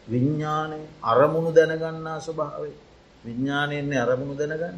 විඤ්ඥානය 0.07 0.79
අරමුණු 1.03 1.51
දැනගන්නා 1.51 2.19
ස්වභාවේ 2.19 2.75
විඤ්ඥානයෙන්නේ 3.25 3.99
අරමුණු 3.99 4.35
දැනගන්න. 4.35 4.77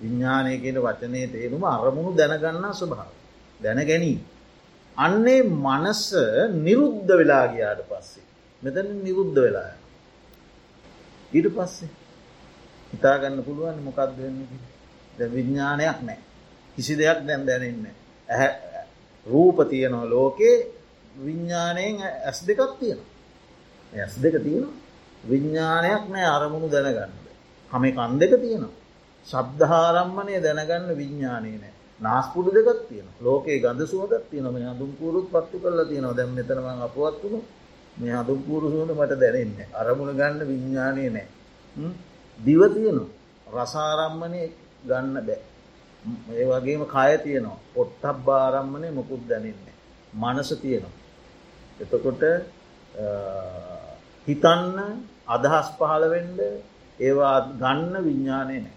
විඤ්ඥානය 0.00 0.52
කියෙන 0.58 0.78
වචනය 0.78 1.20
තේරුම 1.28 1.62
අරමුණු 1.66 2.10
දැනගන්නා 2.12 2.72
ස්වභාව 2.72 3.12
දැන 3.60 3.80
ගැනී. 3.84 4.18
අන්නේ 4.96 5.42
මනස 5.42 6.02
නිරුද්ධ 6.56 7.10
වෙලා 7.10 7.44
ගියාට 7.48 7.82
පස්සේ 7.84 8.26
මෙතන 8.62 8.88
නිරුද්ධ 8.98 9.38
වෙලා 9.38 9.72
ඊට 11.32 11.48
පස්සේ 11.48 11.90
හිතාගන්න 12.92 13.38
පුළුවන් 13.42 13.78
මොකක්ද 13.80 14.16
වෙන්න 14.16 14.38
ද 15.18 15.20
විඤ්ඥානයක් 15.26 15.98
නෑ 16.02 16.20
කිසි 16.76 16.92
දෙයක් 16.94 17.20
දැන් 17.26 17.46
දැනන්න 17.46 17.86
ඇ 18.28 18.48
රූප 19.26 19.58
තියනව 19.70 20.02
ලෝකේ 20.06 20.56
විඤ්ඥානයෙන් 21.16 21.96
ඇස් 22.02 22.38
දෙකක් 22.42 22.72
තියෙන 22.80 23.00
ඇස් 23.92 24.14
දෙක 24.16 24.36
තියෙන 24.42 24.66
විඤ්ඥානයක් 25.24 26.04
නෑ 26.08 26.28
අරමුණු 26.28 26.68
දැනගන්නද 26.68 27.27
හම 27.70 27.84
කන් 27.90 28.12
දෙක 28.18 28.32
තියෙනවා. 28.36 28.74
ශබ්දහාරම්මනය 29.28 30.34
දැනගන්න 30.38 30.90
විඤ්ඥානය 30.92 31.50
නෑ. 31.54 31.72
නාස්පුඩු 32.00 32.50
දෙකත් 32.50 32.80
තියෙන 32.88 33.08
ලෝකේ 33.20 33.58
ගඳ 33.58 33.80
සුවදත් 33.84 34.24
තියෙන 34.30 34.46
මේ 34.48 34.64
හඳුම් 34.64 34.90
පුරුත් 34.94 35.26
පත්තු 35.26 35.56
කරලා 35.58 35.84
තියෙනවා. 35.84 36.14
දැම් 36.14 36.30
මෙතනම 36.30 36.66
අපවත්තුුණු 36.80 37.40
මේ 37.96 38.12
හඳුම් 38.12 38.40
පුරු 38.42 38.66
සුවද 38.68 38.90
මට 38.92 39.12
දැනන්න 39.16 39.58
අරමුණ 39.74 40.12
ගන්න 40.12 40.40
විඤ්ඥානය 40.42 41.02
නෑ. 41.08 41.28
දිව 42.38 42.60
තියෙනවා. 42.68 43.10
රසාරම්මනය 43.54 44.42
ගන්න 44.84 45.16
බෑ. 45.20 45.40
ඒ 46.32 46.46
වගේම 46.46 46.82
කය 46.86 47.12
තියෙනවා. 47.18 47.58
පොට්ටක් 47.74 48.16
බාරම්මනය 48.24 48.88
මොකුත් 48.90 49.22
දැනන්නේ 49.28 49.74
මනස 50.14 50.50
තියෙනවා. 50.56 50.96
එතකොට 51.80 52.22
හිතන්න 54.26 54.78
අදහස් 55.26 55.68
පහළවෙන්ඩ 55.78 56.40
ඒවා 57.00 57.36
ගන්න 57.52 57.94
විඤ්ඥානය 58.04 58.56
නෑ. 58.58 58.76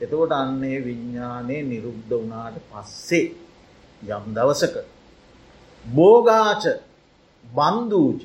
එතකොට 0.00 0.32
අන්නේ 0.32 0.78
විඤ්ඥානය 0.80 1.56
නිරුද්ධ 1.62 2.12
වනාට 2.12 2.56
පස්සේ 2.70 3.26
යම් 4.08 4.24
දවසක 4.34 4.76
බෝගාච 5.84 6.64
බන්ධූච 7.44 8.24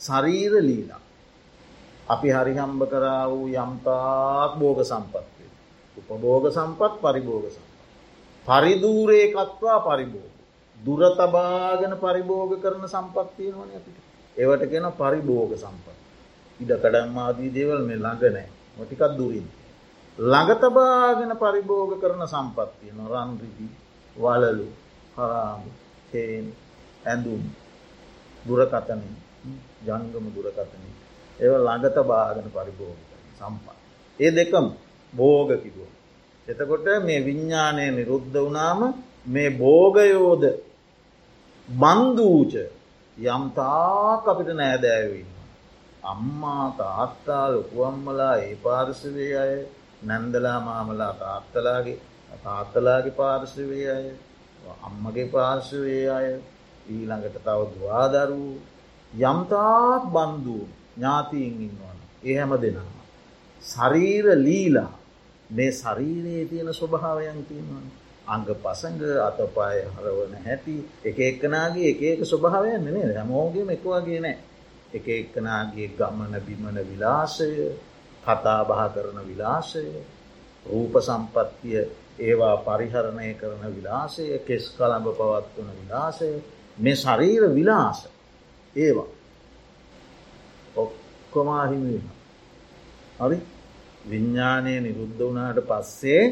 සරීර 0.00 0.52
ලීලා 0.60 1.02
අපි 2.08 2.28
හරිහම්බ 2.30 2.80
කරා 2.86 3.24
වූ 3.26 3.46
යම්තාක් 3.56 4.52
බෝග 4.58 4.80
සම්පත්වේ 4.84 5.36
උපබෝග 5.98 6.44
සම්පත් 6.48 6.92
පරිභෝග 7.00 7.46
සම්පත්. 7.46 7.70
පරිදූරේකත්වා 8.46 9.78
පරිභෝග. 9.80 10.32
දුර 10.78 11.00
තබාගෙන 11.10 11.94
පරිභෝග 11.96 12.52
කරන 12.60 12.84
සම්පත්තියනවන 12.86 13.70
අපිට. 13.70 13.96
ඒවට 14.36 14.62
කියෙන 14.64 14.88
පරිභෝග 14.92 15.52
සම්පත්. 15.54 15.96
ඉඩ 16.60 16.72
කඩම්මාදී 16.74 17.50
දේවල් 17.50 17.80
මේ 17.82 17.96
ළඟ 17.96 18.24
නෑ 18.76 18.78
මොටිකත් 18.78 19.16
දුරින් 19.16 19.46
ළඟතබාගෙන 20.18 21.32
පරිභෝග 21.34 21.92
කරන 22.00 22.22
සම්පත්තිය 22.26 22.92
නොරන්රිදි 22.92 23.68
වලලු 24.16 24.68
හරාමු 25.16 25.70
තේන් 26.10 26.46
ඇඳුම් 27.04 27.42
දුරකතන 28.44 29.02
ජංගම 29.82 30.26
දුරකතන 30.34 30.82
ඒව 31.38 31.52
ළඟත 31.58 31.96
බාගෙන 32.04 32.48
පරිභෝග 32.50 32.98
සම්පත්. 33.36 33.76
ඒ 34.18 34.30
දෙකම් 34.30 34.66
බෝග 35.12 35.50
කිදුව. 35.54 35.90
එතකොට 36.48 36.86
මේ 37.04 37.20
විඤ්ඥානය 37.20 37.84
නිරුද්ධ 37.90 38.36
වනාම 38.36 38.80
මේ 39.26 39.50
බෝගයෝද 39.52 40.44
බන්ධූච 41.68 42.54
යම්තාක් 43.16 44.24
අපිට 44.24 44.50
නෑදෑවන්න. 44.52 45.35
අම්මා 46.06 46.66
තාත්තා 46.78 47.46
ලොකුවම්මලා 47.48 48.34
ඒ 48.38 48.54
පාර්ශවය 48.58 49.26
අය 49.36 49.54
නැන්දලා 50.02 50.58
මාමලා 50.60 51.12
තාත්තලාගේ 51.14 51.98
තාත්තලාගේ 52.42 53.14
පාර්ශවය 53.14 53.80
අය 53.90 54.06
අම්මගේ 54.82 55.26
පාර්ශවය 55.28 55.98
අය 56.10 56.28
ඊළඟට 56.88 57.38
තව 57.38 57.60
දවාදරූ 57.72 58.52
යම්තාක් 59.12 60.02
බන්ධූ 60.08 60.64
ඥාතිීන් 60.94 61.54
ඉන්නවන 61.60 61.98
ඒ 62.24 62.36
හැම 62.36 62.52
දෙනවා. 62.56 63.04
ශරීර 63.62 64.26
ලීලා 64.38 64.92
මේ 65.50 65.70
ශරීරයේ 65.74 66.44
තියෙන 66.46 66.74
ස්වභාවයන් 66.74 67.40
තියෙනවන. 67.44 67.86
අංග 68.26 68.44
පසඟ 68.56 69.02
අතපාය 69.20 69.78
හරවන 69.88 70.34
හැටි 70.40 70.76
එක 71.04 71.18
එක්කනාගේ 71.20 71.88
එක 71.88 72.00
ඒක 72.02 72.20
ස්වභාවයන් 72.24 72.84
නේ 72.86 73.08
හැමෝගේම 73.12 73.68
එක 73.70 73.84
වගේ 73.86 74.20
නෑ 74.20 74.38
එක 74.96 75.06
එක්කනාගේ 75.10 75.88
ගමන 75.90 76.34
බිමන 76.40 76.78
විලාසය 76.82 77.50
කතා 78.24 78.60
බහ 78.62 78.82
කරන 78.94 79.18
විලාසය 79.22 79.84
රූප 80.66 80.94
සම්පත්තිය 81.00 81.80
ඒවා 82.20 82.56
පරිහරණය 82.58 83.28
කරන 83.34 83.64
විලාසය 83.70 84.24
කෙස් 84.40 84.64
කළඹ 84.70 85.06
පවත්වන 85.12 85.68
විලාසය 85.78 86.30
මේ 86.78 86.96
ශරීර 86.96 87.42
විලාස 87.50 87.98
ඒවා 88.76 89.10
ඔක්කොමාහිමීම 90.76 92.06
හරි 93.18 93.38
විඤ්ඥානය 94.04 94.74
නිරුද්ධ 94.80 95.22
වනාට 95.22 95.60
පස්සේ 95.64 96.24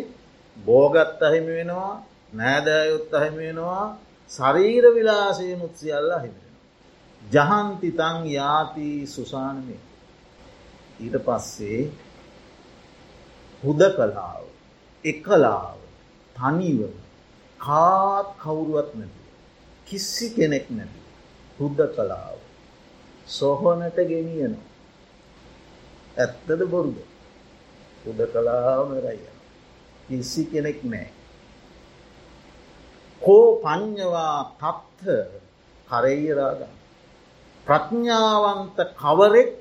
බෝගත් 0.57 1.23
අහිමි 1.23 1.53
වෙනවා 1.53 1.95
නෑදෑයුත් 2.33 3.15
අහිමි 3.15 3.41
වෙනවා 3.41 3.85
ශරීර 4.31 4.85
විලාසය 4.91 5.47
මුත්සිියල්ල 5.57 6.13
හිමෙන. 6.17 6.44
ජහන්තිතං 7.25 8.19
යාති 8.29 9.07
සුසානමය 9.07 9.77
ඊට 11.01 11.17
පස්සේ 11.19 11.81
හුද 13.63 13.83
කලාව 13.97 14.45
එකලාව 15.05 15.79
තනිව 16.37 16.81
කාත් 17.61 18.29
කවුරුවත් 18.39 18.91
නැති 18.95 19.25
කිස්සි 19.87 20.27
කෙනෙක් 20.31 20.67
නැති 20.71 21.01
හුද්ද 21.59 21.81
කලාව 21.97 22.39
සොහොනට 23.29 23.97
ගෙනියනවා. 23.97 24.71
ඇත්තද 26.17 26.61
බොරුද? 26.67 26.99
හුද 28.05 28.21
කලාම 28.33 28.91
රය 28.99 29.19
කිසි 30.09 30.45
කෙනෙක් 30.45 30.81
නෑ 30.85 31.09
කෝ 33.23 33.47
පං්ඥවා 33.57 34.39
තත්හ 34.55 35.05
කරෙයිරාගන්න 35.89 36.84
ප්‍රඥාවන්ත 37.67 38.79
කවරෙක් 38.95 39.53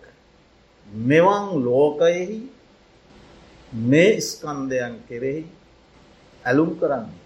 මෙවන් 1.04 1.46
ලෝකයෙහි 1.58 2.40
මේ 3.72 4.22
ස්කන්දයන් 4.22 4.96
කෙරෙහි 5.08 5.44
ඇලුම් 6.44 6.72
කරන්නේ? 6.76 7.22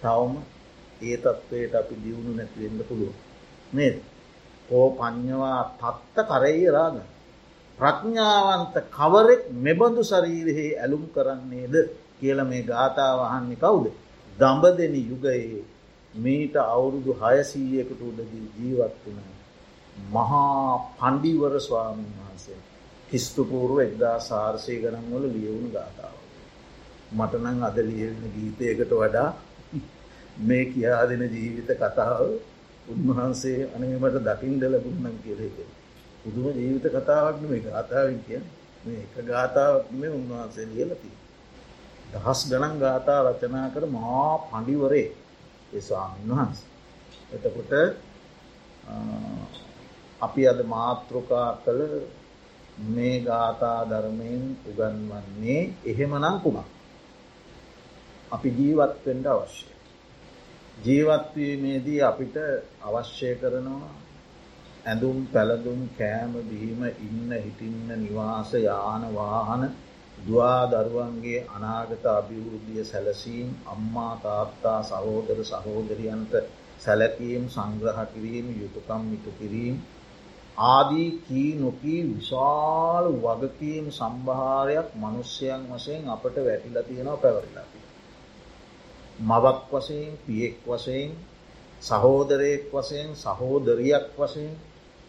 තවම 0.00 0.34
ඒ 1.00 1.16
තත්ත්වයට 1.16 1.74
අපි 1.74 1.94
දියුණු 1.96 2.32
නැතිවෙන්න 2.32 2.80
පුළුව 2.88 3.14
නේද? 3.72 3.96
කෝ 4.68 4.86
පඥ්ඥවා 4.92 5.62
තත්ත 5.74 6.16
කරෙයි 6.26 6.66
රාග. 6.68 6.96
ප්‍රඥාවන්ත 7.78 8.74
කවරෙක් 8.90 9.42
මෙබඳු 9.58 10.02
ශරීරෙහි 10.02 10.66
ඇලුම් 10.74 11.04
කරන්නේද 11.08 11.74
කියල 12.18 12.38
මේ 12.44 12.62
ගාථාවහන්නේ 12.62 13.56
කවුද? 13.56 13.86
දඹ 14.38 14.64
දෙන 14.78 14.94
යුගයේ 15.02 15.60
මීට 16.14 16.56
අවුරුදු 16.66 17.12
හයසීයකට 17.14 18.00
උඩදී 18.00 18.46
ජීවත්වන 18.56 19.41
මහා 19.96 20.78
පණ්ඩිවර 20.92 21.54
ස්වාමීන් 21.60 22.12
වහන්සේ 22.18 22.60
හිස්තුපූරුව 23.10 23.78
එක්දා 23.80 24.16
සාර්සය 24.20 24.74
ගනන්වල 24.76 25.24
ලියවුණු 25.28 25.70
ගාථාව. 25.70 26.16
මටනං 27.12 27.58
අද 27.62 27.78
ලියවෙන 27.80 28.24
ගීතයකට 28.34 28.92
වඩා 28.92 29.30
මේ 30.40 30.64
කියා 30.66 31.04
දෙන 31.06 31.22
ජීවිත 31.30 31.70
කතාව 31.76 32.20
උන්වහන්සේ 32.88 33.60
අනමට 33.74 34.18
දකිින්ඩ 34.20 34.62
ලැබුන්නම් 34.64 35.16
කියලෙක. 35.22 35.56
පුදුම 36.22 36.46
ජීවිත 36.54 36.86
කතාවක්න 36.88 37.44
මේ 37.46 37.62
ගාථාවෙන් 37.62 38.20
කිය 38.26 38.42
මේ 38.84 39.02
එක 39.04 39.14
ගාථාවක් 39.24 39.86
මේ 39.92 40.10
උන්වහන්සේ 40.10 40.66
ලියලති. 40.66 41.10
දහස් 42.12 42.40
ගණන් 42.50 42.76
ගාථා 42.78 43.20
රචනා 43.26 43.66
කර 43.74 43.84
මහා 43.88 44.32
පඩිවරේ 44.44 45.08
ස්වාමීන් 45.80 46.30
වහන්ස. 46.30 46.58
එතකොට 47.32 47.72
අපි 50.22 50.42
අද 50.46 50.60
මාතෘකා 50.66 51.48
කළ 51.58 51.80
මේ 52.88 53.16
ගාථා 53.20 53.80
ධර්මයෙන් 53.86 54.44
උගන්වන්නේ 54.66 55.60
එහෙමනං 55.84 56.26
කුමක්. 56.40 56.68
අපි 58.32 58.48
ජීවත්වෙන්ට 58.50 59.26
අවශ්‍ය. 59.28 59.66
ජීවත්වීමේදී 60.78 62.00
අපිට 62.02 62.36
අවශ්‍ය 62.82 63.30
කරනවා 63.34 63.92
ඇඳුම් 64.84 65.18
පැළඳුම් 65.28 65.80
කෑම 65.92 66.32
බීම 66.44 66.80
ඉන්න 67.00 67.30
හිටින්න 67.34 67.88
නිවාස 67.98 68.50
යාන 68.60 69.04
වාහන 69.12 69.62
දවා 70.20 70.62
දරුවන්ගේ 70.68 71.46
අනාගත 71.48 72.04
අභිවෘද්ධිය 72.10 72.84
සැලසීම් 72.84 73.48
අම්මා 73.66 74.14
තාත්තා 74.18 74.80
සහෝදර 74.84 75.38
සහෝදරියන්ට 75.44 76.34
සැලකීම් 76.80 77.44
සංග්‍රහ 77.48 78.00
කිරීම 78.08 78.46
යුතුකම් 78.54 79.04
ඉටු 79.12 79.30
කිරීම 79.38 79.76
ආදී 80.56 81.10
කී 81.22 81.54
නොකී 81.54 82.02
විශාල 82.06 83.06
වගකීම් 83.18 83.86
සම්භාරයක් 83.90 84.88
මනුෂ්‍යයන් 84.94 85.62
වසයෙන් 85.70 86.08
අපට 86.08 86.36
වැටිල 86.38 86.76
තියෙනවා 86.82 87.16
පැවරිලාති. 87.16 87.78
මවක් 89.20 89.60
වසයෙන් 89.72 90.18
පියෙක් 90.26 90.56
වසයෙන් 90.66 91.10
සහෝදරයෙක් 91.82 92.64
වසයෙන් 92.72 93.16
සහෝදරියක් 93.16 94.06
වසයෙන් 94.18 94.52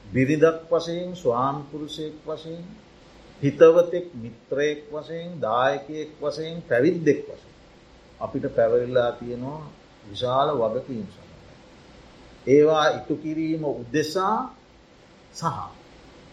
බිරිදක් 0.06 0.60
වසයෙන් 0.72 1.16
ස්වාම්පුරුෂයෙක් 1.16 2.16
වසයෙන් 2.26 2.64
හිතවතෙක් 3.41 4.08
මිත්‍රයෙක් 4.16 4.82
වසයෙන් 4.91 5.30
දායකයෙක් 5.41 6.12
වසයෙන් 6.22 6.62
පැවිද්දෙක් 6.62 7.20
වස. 7.28 7.44
අපිට 8.20 8.46
පැවරිල්ලා 8.56 9.12
තියෙනවා 9.12 9.62
විශාල 10.10 10.50
වගකීම් 10.54 11.06
සඳ. 11.06 11.32
ඒවා 12.48 12.88
ඉටු 12.89 13.16
කිරීම 13.16 13.64
උද්දෙසා 13.66 14.62
සහ 15.34 15.45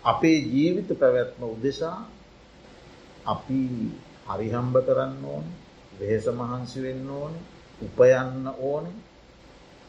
අපේ 0.04 0.38
ජීවිත 0.46 0.90
පැවැත්ම 0.94 1.42
උදෙසා 1.46 1.98
අපි 3.26 3.60
හරිහම්බ 4.28 4.74
කරන්න 4.80 5.24
ඕන 5.26 5.46
වෙහෙස 5.98 6.26
මහන්සි 6.32 6.78
වෙන්න 6.80 7.08
ඕන 7.12 7.32
උපයන්න 7.80 8.46
ඕන. 8.62 8.86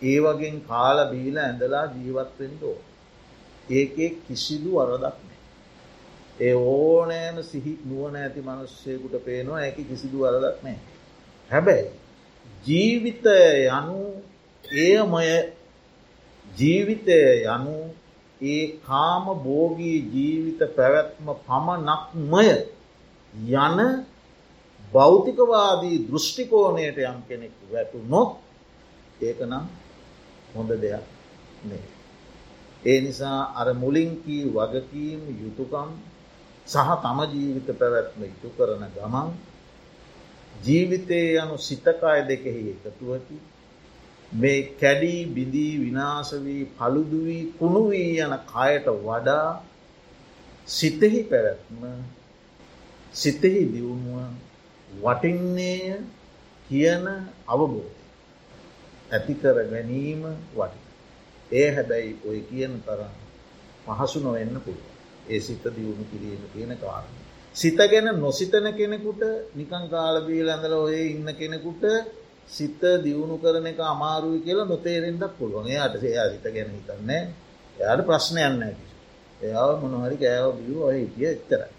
ඒ 0.02 0.20
වගේ 0.20 0.54
කාල 0.64 0.98
බීල 1.08 1.38
ඇඳලා 1.38 1.86
ජීවත්වෙන්ට 1.96 2.64
ඕ 2.64 2.80
ඒකේ 3.70 4.10
කිසිදු 4.22 4.72
වරදක් 4.72 5.18
නෑ 5.20 5.40
ඒ 6.40 6.54
ඕනෑම 6.66 7.38
සිහි 7.44 7.74
නුවන 7.86 8.16
ඇති 8.16 8.42
මනුස්සයකුට 8.42 9.16
පේනවා 9.26 9.60
ඇක 9.60 9.78
කිසිදු 9.90 10.18
වරදක් 10.20 10.64
නෑ 10.64 10.80
හැබැයි 11.50 11.90
ජීවිතය 12.66 13.38
යනු 13.70 14.00
ඒමය 14.82 15.28
ජීවිතය 16.48 17.20
යනු 17.48 17.76
ඒ 18.42 18.64
කාම 18.80 19.26
බෝගී 19.40 19.98
ජීවිත 20.08 20.62
පැවැත්ම 20.76 21.28
පමණක්මය 21.42 22.48
යන 23.58 23.80
භෞතිකවාදී 24.92 25.98
දෘෂ්ටිකෝණයට 26.08 26.98
යම් 27.04 27.20
කෙනෙක් 27.28 27.54
වැටු 27.72 27.98
නොත් 28.06 28.30
ඒක 29.22 29.40
නම් 29.42 29.66
හොඳ 30.54 30.72
දෙයක් 30.78 31.06
නේ. 31.64 31.86
ඒ 32.84 33.00
නිසා 33.02 33.40
අර 33.56 33.68
මුලින්කී 33.76 34.44
වගකීම් 34.50 35.22
යුතුකම් 35.42 35.90
සහ 36.68 36.90
තම 36.98 37.20
ජීවිත 37.32 37.70
පැවැත්ම 37.74 38.22
ඉටු 38.24 38.50
කරන 38.50 38.84
ගමන් 38.90 39.30
ජීවිතය 40.62 41.20
යනු 41.36 41.56
සිතකාය 41.60 42.22
දෙකෙහි 42.24 42.64
එකතුවකි 42.72 43.38
මේ 44.32 44.60
කැඩී 44.80 45.26
බිඳී 45.28 45.74
විනාශවී 45.80 46.64
පළුදුවී 46.74 47.54
කුණුවී 47.60 48.20
යන 48.20 48.36
කයට 48.48 48.88
වඩා 49.02 49.48
සිතෙහි 50.68 51.24
පැවැත්ම 51.24 51.82
සිතෙහි 53.14 53.64
දියුණුව 53.66 54.20
වටින්නේය 54.90 56.00
කියන 56.68 57.06
අවබෝධ 57.48 57.98
ඇතිකර 59.12 59.58
ගැනීම 59.66 60.24
වටි. 60.54 60.80
ඒ 61.52 61.68
හැබැයි 61.72 62.12
ඔය 62.26 62.40
කියන 62.42 62.74
තරම් 62.82 63.14
පහසු 63.88 64.20
නොවෙන්න 64.20 64.56
පුළුව. 64.60 64.88
ඒ 65.28 65.40
සිත 65.40 65.64
දියුණු 65.70 66.06
කිරීම 66.06 66.44
කියන 66.54 66.72
කාරණ. 66.78 67.16
සිත 67.56 67.80
ගැන 67.86 68.08
නොසිතන 68.18 68.68
කෙනෙකුට 68.74 69.22
නිකං 69.56 69.86
කාලබීල 69.90 70.50
ඇඳල 70.50 70.74
ඔය 70.80 70.98
ඉන්න 71.08 71.30
කෙනෙකුට 71.36 71.84
සිත 72.52 72.82
දියුණු 73.00 73.36
කරන 73.38 73.66
එක 73.66 73.80
අමාරුයි 73.86 74.40
කියලා 74.42 74.68
නොතේරෙන්ටක් 74.68 75.38
පුළුවන් 75.38 75.68
එයාට 75.68 75.96
සයා 75.98 76.28
සිත 76.30 76.46
ගැන 76.48 76.70
හිතන්නේ 76.72 77.22
එයාට 77.78 78.02
ප්‍රශ්නයන්න 78.04 78.62
ඇති. 78.62 78.86
එයාව 79.42 79.72
මොනහරි 79.84 80.18
කෑව 80.18 80.48
බියූ 80.58 80.82
ඔය 80.84 80.98
හිටිය 80.98 81.30
එච්තරයි. 81.30 81.72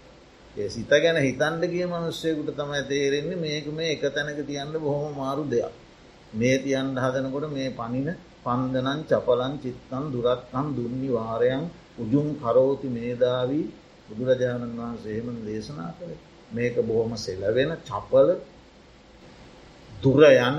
ඒ 0.55 0.69
සිත 0.69 0.91
ගැන 0.95 1.17
හිතන්ඩ 1.19 1.63
කිය 1.67 1.85
මනුස්සයකුට 1.85 2.49
තමයි 2.53 2.81
තේරෙන්නේ 2.85 3.37
මේක 3.37 3.65
මේ 3.71 3.91
එක 3.91 4.03
තැනක 4.09 4.39
තියන්න 4.43 4.73
බොහොම 4.79 5.13
මාරු 5.15 5.43
දෙයක්. 5.47 5.73
මේ 6.33 6.57
තියන්ට 6.59 6.97
හදනකොට 6.99 7.45
මේ 7.51 7.69
පනින 7.71 8.09
පන්දනන් 8.43 8.99
චපලන් 9.05 9.53
චිත්තන් 9.57 10.05
දුරත්කම් 10.11 10.67
දුන්නි 10.73 11.09
වාරයන් 11.11 11.63
උජුම් 11.97 12.27
කරෝති 12.35 12.87
මේදාවී 12.89 13.65
බුදුරජාණන් 14.07 14.73
වහන්සේම 14.75 15.27
දේශනා 15.43 15.91
කළ 15.93 16.13
මේක 16.51 16.75
බොහොම 16.83 17.13
සෙලවෙන 17.17 17.71
චපල 17.83 18.29
දුර 20.03 20.23
යන 20.23 20.57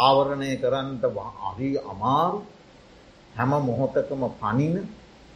ආවරණය 0.00 0.52
කරන්නට 0.56 1.04
අහි 1.48 1.70
අමාරු 1.84 2.40
හැම 3.34 3.52
මොහොතකම 3.60 4.22
පනින 4.36 4.76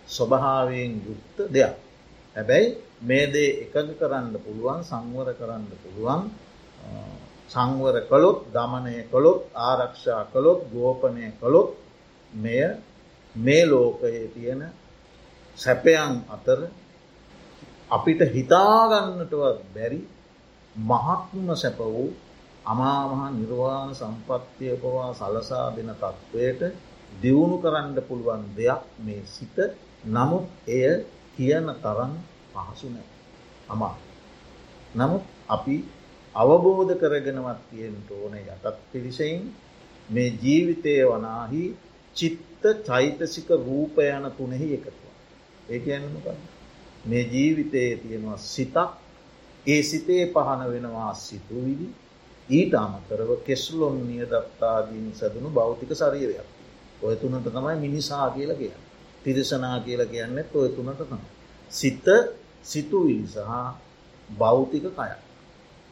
ස්වභාවයෙන් 0.08 0.92
යුක්ත 1.02 1.38
දෙයක්. 1.48 1.74
හැබැයි 2.36 2.68
මේ 3.00 3.26
දේ 3.26 3.50
එකග 3.64 3.74
කරන්න 3.98 4.34
පුළුවන් 4.36 4.80
සංවර 4.82 5.28
කරන්න 5.34 5.64
පුළුවන් 5.82 6.22
සංවර 7.50 7.96
කළොත් 8.02 8.38
දමනය 8.54 8.96
කළොත් 9.10 9.40
ආරක්ෂා 9.60 10.22
කළොත් 10.32 10.60
ගෝපනය 10.72 11.26
කළොත් 11.40 11.70
මෙය 12.34 12.64
මේ 13.34 13.64
ලෝකයේ 13.64 14.26
තියෙන 14.28 14.62
සැපයන් 15.58 16.12
අතර 16.28 16.60
අපිට 17.90 18.20
හිතාගන්නටවත් 18.34 19.58
බැරි 19.74 20.00
මහත්ම 20.76 21.46
සැප 21.54 21.78
වූ 21.78 22.10
අමාමහා 22.66 23.30
නිර්වාණ 23.30 23.94
සම්පත්තිය 23.94 24.74
පවා 24.76 25.10
සලසා 25.14 25.66
දෙන 25.76 25.90
තත්ත්වයට 25.94 26.62
දියුණු 27.22 27.56
කරන්න 27.58 27.98
පුළුවන් 28.02 28.44
දෙයක් 28.56 28.82
මේ 28.98 29.22
සිත. 29.26 29.56
නමුත් 30.06 30.46
එය 30.68 30.94
කියන 31.36 31.66
තරන් 31.82 32.12
පහසු 32.52 32.88
නෑ. 32.90 33.06
අමා. 33.68 33.94
නමුත් 34.94 35.24
අපි 35.48 35.76
අවබෝධ 36.34 36.92
කරගෙනවත් 36.94 37.60
තියෙන්ට 37.70 38.08
ඕන 38.12 38.34
යටත් 38.36 38.66
පිරිසයින් 38.92 39.42
මේ 40.08 40.30
ජීවිතය 40.42 40.94
වනාහි 41.04 41.64
චිත්ත 42.16 42.62
චෛතසික 42.84 43.48
රූප 43.60 43.96
යන 44.06 44.26
තුනෙහි 44.38 44.68
එකතුව. 44.74 45.14
ඒක 45.70 45.84
ඇන්නක 45.88 46.26
මේ 47.04 47.24
ජීවිතයේ 47.24 47.96
තියෙනවා 47.96 48.38
සිතක්. 48.46 48.76
ඒ 49.66 49.82
සිතේ 49.82 50.24
පහන 50.28 50.60
වෙනවා 50.70 51.12
සිතුවිලි. 51.16 51.88
ඊට 52.48 52.74
අමතරව 52.76 53.30
කෙස්ලොන් 53.42 53.96
නිය 54.02 54.24
දත්තාදීන් 54.24 55.12
සැදනු 55.12 55.48
භෞතික 55.50 55.90
ශරීරයක්. 55.92 56.48
ඔය 57.02 57.14
තුනට 57.16 57.46
තමයි 57.46 57.76
මිනිසා 57.78 58.30
කියල 58.30 58.52
කිය. 58.54 58.74
තිරිසනා 59.24 59.76
කියල 59.80 60.02
කියන්නෙත් 60.06 60.50
ඔය 60.54 60.68
තුනට 60.70 61.00
තම. 61.00 61.22
සිත 61.72 62.06
සිතුවිලි 62.62 63.26
සහ 63.26 63.50
භෞතික 64.30 64.84
කය. 64.90 65.10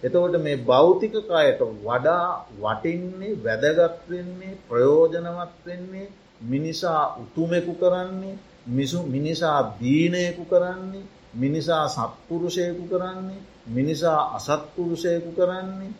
එතකොට 0.03 0.34
මේ 0.38 0.57
භෞතික 0.59 1.12
කයට 1.12 1.61
වඩා 1.80 2.26
වටින්නේ 2.59 3.38
වැදගත්වෙන්නේ 3.38 4.59
ප්‍රයෝජනවත් 4.68 5.53
වෙන්නේ 5.64 6.12
මිනිසා 6.42 7.03
උතුමෙකු 7.16 7.74
කරන්නේ 7.74 8.36
මිසු 8.68 8.98
මිනිසා 9.05 9.59
දීනයකු 9.80 10.44
කරන්නේ 10.44 11.05
මිනිසා 11.34 11.84
සත්පුරුෂයකු 11.88 12.84
කරන්නේ 12.88 13.40
මිනිසා 13.68 14.20
අසත්පුරුෂයකු 14.36 15.30
කරන්නේ 15.32 15.92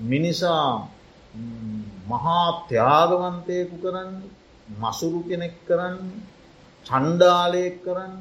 මිනිසා 0.00 0.88
මහා 2.08 2.48
ත්‍යාගවන්තයකු 2.68 3.76
කරන්නේ 3.78 4.30
මසුරු 4.74 5.20
කෙනෙක් 5.22 5.54
කරන්නේ 5.64 6.20
චණ්ඩාලයෙක් 6.86 7.76
කරන්න 7.82 8.14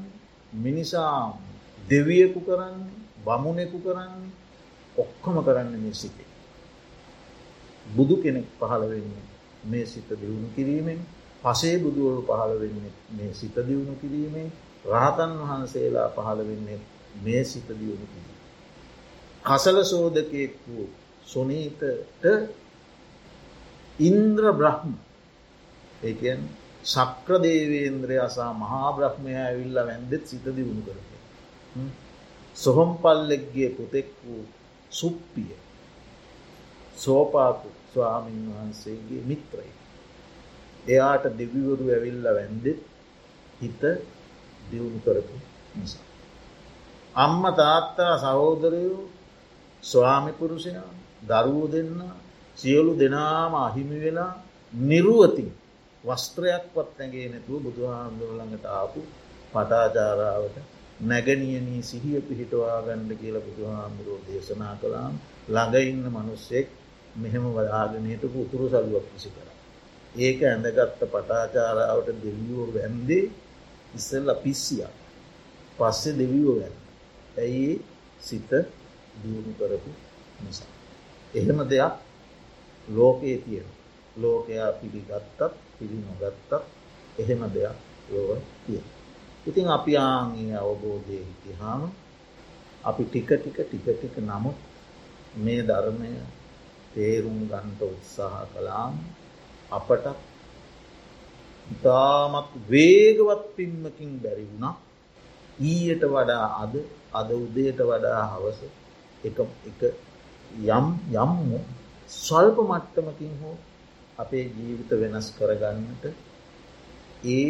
මිනිසා 0.55 1.37
දෙවියකු 1.89 2.39
කරන්න 2.41 2.77
බමුණෙකු 3.19 3.77
කරන්න 3.79 4.13
ඔක්කොම 4.95 5.37
කරන්න 5.39 5.71
මේ 5.75 5.93
සිතේ. 5.93 6.29
බුදු 7.87 8.15
කෙනෙක් 8.17 8.47
පහළ 8.55 8.83
වෙන්නේ 8.83 9.25
මේ 9.63 9.85
සිත 9.85 10.09
දියුණු 10.11 10.49
කිරීමෙන් 10.55 10.99
පසේ 11.41 11.77
බුදුවරු 11.77 12.21
පහළ 12.23 12.53
වෙන්නේ 12.57 12.93
මේ 13.11 13.33
සිත 13.33 13.55
දියුණු 13.57 13.93
කිරීමෙන් 13.95 14.49
රහතන් 14.85 15.31
වහන්සේලා 15.39 16.09
පහළ 16.09 16.39
වෙන්නේ 16.41 16.79
මේ 17.17 17.43
සිත 17.45 17.67
දියුණු 17.69 18.05
කිරීම. 18.05 18.37
කසල 19.43 19.77
සෝදකයෙක් 19.83 20.53
වූ 20.65 20.89
සොනීතට 21.29 21.81
ඉන්ද්‍ර 23.99 24.45
බ්‍රහ්ම 24.53 24.93
ඒකන් 26.03 26.41
සක්‍ර 26.85 27.39
දේවේන්ද්‍රය 27.39 28.17
අසා 28.19 28.51
මහා 28.55 28.89
බ්‍රහ්මය 28.91 29.33
ඇවිල්ල 29.37 29.77
වැන්දෙත් 29.79 30.23
සිත 30.27 30.45
දියුණු 30.47 30.81
කරප. 30.81 31.09
සොහොම් 32.55 32.91
පල්ලෙක්ගේ 32.97 33.69
පුතෙක් 33.69 34.09
වූ 34.23 34.43
සුප්පිය 34.91 35.51
සෝපාපු 36.95 37.67
ස්වාමීන් 37.91 38.45
වහන්සේගේ 38.49 39.21
මිත්‍රයි. 39.23 39.71
එයාට 40.87 41.25
දෙවිවරු 41.37 41.85
ඇවිල්ල 41.87 42.25
වැන්දෙත් 42.29 42.79
හිත 43.59 43.81
දියුණු 44.63 44.99
කරපු 44.99 45.35
නිසා. 45.75 46.05
අම්ම 47.15 47.43
තාත්තා 47.53 48.13
සහෝදරයෝ 48.17 49.03
ස්වාමිපුරුෂයා 49.83 50.89
දරුවෝ 51.21 51.67
දෙන්න 51.67 51.99
සියලු 52.57 52.91
දෙනාම 52.95 53.53
අහිමි 53.57 53.97
වෙලා 53.97 54.33
නිරුවතින් 54.73 55.49
වස්ත්‍රයක්වත් 56.03 56.97
ඇගේ 56.97 57.27
නැතුව 57.29 57.59
බුදුහාමුදුරළඟට 57.61 58.65
ආපු 58.71 58.99
පටාචාරාවට 59.51 60.57
නැගනියනී 61.01 61.81
සිහිය 61.81 62.21
පිහිටවා 62.21 62.81
ගණ්ඩ 62.81 63.11
කියලා 63.15 63.41
බුදුහාමුදුරුව 63.41 64.21
දේශනා 64.27 64.75
කලාම් 64.75 65.13
ළඟඉන්න 65.47 66.05
මනුස්සෙක් 66.09 66.67
මෙහෙම 67.15 67.45
වදාගනයටපු 67.49 68.37
උතුරු 68.37 68.65
සල්ුවක් 68.69 69.05
කිසි 69.11 69.29
කර. 69.29 69.47
ඒක 70.17 70.39
ඇඳගත්ත 70.43 70.99
පටාචාරාවට 71.03 72.09
දෙවියෝ 72.17 72.65
වැන්දේ 72.69 73.25
ඉස්සල්ල 73.95 74.29
පිස්සියක් 74.37 74.93
පස්සෙ 75.79 76.09
දෙවියෝ 76.13 76.55
වැන්න. 76.55 76.75
ඇයි 77.37 77.71
සිත 78.21 78.51
දියුණු 79.15 79.51
කරපු 79.53 79.91
නිසා. 80.39 80.78
එහෙම 81.33 81.59
දෙයක් 81.65 81.93
ලෝකයේ 82.87 83.37
තියෙන. 83.39 83.69
ලෝකයා 84.15 84.71
පිළිගත්තත් 84.73 85.41
පිළි 85.75 85.97
නොගත්තත් 85.99 86.51
එහෙම 87.17 87.41
දෙයක් 87.49 87.77
ලොව 88.09 88.29
තිය. 88.63 88.81
ඉතින් 89.45 89.67
අපි 89.67 89.93
ආගේ 89.97 90.55
අවබෝධය 90.55 91.17
හිතිහාම 91.19 91.81
අපි 92.81 93.03
ටික 93.05 93.29
ටික 93.35 93.57
ටික 93.59 93.85
ටික 93.87 94.15
නමුත් 94.21 94.57
මේ 95.35 95.61
ධර්මය 95.61 96.11
තේරුම් 96.93 97.39
ගන්ට 97.45 97.81
උත්සාහ 97.83 98.43
කලාම් 98.51 98.93
අපට 99.69 100.05
ඉතාමත් 101.67 102.49
වේගවත් 102.67 103.43
පින්මකින් 103.55 104.11
බැරි 104.17 104.45
වුණා 104.45 104.75
ඊයට 105.61 106.03
වඩා 106.05 106.45
අද 106.61 106.73
අද 107.13 107.29
උදයට 107.35 107.79
වඩා 107.81 108.21
හවස 108.31 108.59
එක 109.23 109.37
යම් 110.51 110.85
යම්ම 111.15 111.51
ස්වල්ප 112.09 112.57
මට්ටමකින් 112.61 113.33
හෝ 113.41 113.57
අපේ 114.17 114.45
ජීවිත 114.49 114.91
වෙනස් 114.91 115.27
කරගන්නට 115.31 116.03
ඒ 117.25 117.49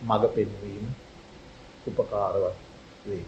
මඟ 0.00 0.26
පෙන්වීම 0.30 0.86
උපකාරවත් 1.88 2.58
වේ. 3.04 3.24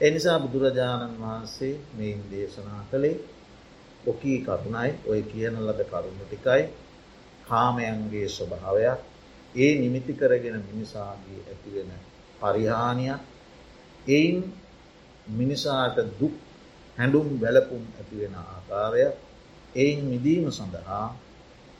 එනිසා 0.00 0.38
බුදුරජාණන් 0.38 1.18
වහන්සේ 1.18 1.74
මෙයින් 1.94 2.20
දේශනා 2.30 2.82
කළේ 2.90 3.16
ඔකී 4.06 4.38
කරුණයි 4.40 4.90
ඔය 5.06 5.20
කියන 5.24 5.54
ලද 5.58 5.80
කරුණු 5.84 6.24
ටිකයි 6.24 6.64
කාමයන්ගේ 7.44 8.28
ස්වභාවයක් 8.28 9.00
ඒ 9.54 9.72
නිමිති 9.76 10.12
කරගෙන 10.14 10.58
මිනිසාගේ 10.64 11.40
ඇතිවෙන 11.44 11.90
පරිහානියක් 12.40 13.20
එයින් 14.08 14.38
මිනිසාට 15.30 15.96
දුක් 16.20 16.34
හැඩුම් 16.98 17.28
වැලපුම් 17.36 17.82
ඇතිවෙන 17.90 18.34
ආකාරයක් 18.36 19.14
එයින් 19.74 20.00
මිදීම 20.04 20.46
සඳහා 20.50 21.06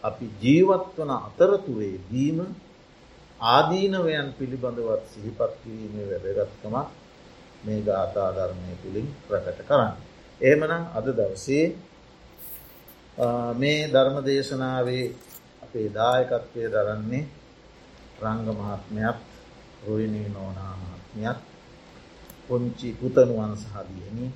අපි 0.05 0.27
ජීවත්වන 0.37 1.11
අතරතුරේ 1.19 1.97
දීම 2.07 2.39
ආදීනවයන් 3.41 4.29
පිළිබඳවත් 4.33 5.03
සිහිපත් 5.07 5.53
කිරීමේ 5.61 6.07
වැදගත්කමක් 6.15 6.89
මේ 7.65 7.81
ගාථාධර්මය 7.83 8.75
තුළින් 8.77 9.09
ප්‍රකට 9.23 9.61
කරන්න. 9.61 9.95
ඒමනම් 10.41 10.85
අද 10.95 11.07
දවසේ 11.11 11.67
මේ 13.55 13.81
ධර්ම 13.89 14.17
දේශනාවේ 14.23 15.07
අපේ 15.63 15.89
දායකත්වය 15.91 16.63
දරන්නේ 16.67 17.25
රංග 18.19 18.49
මහත්මයත් 18.53 19.19
රොයිනී 19.83 20.29
නෝනාමාත්මයත් 20.29 21.39
පොංචි 22.47 22.89
පුතනුවන් 22.93 23.53
සහදියනි 23.57 24.27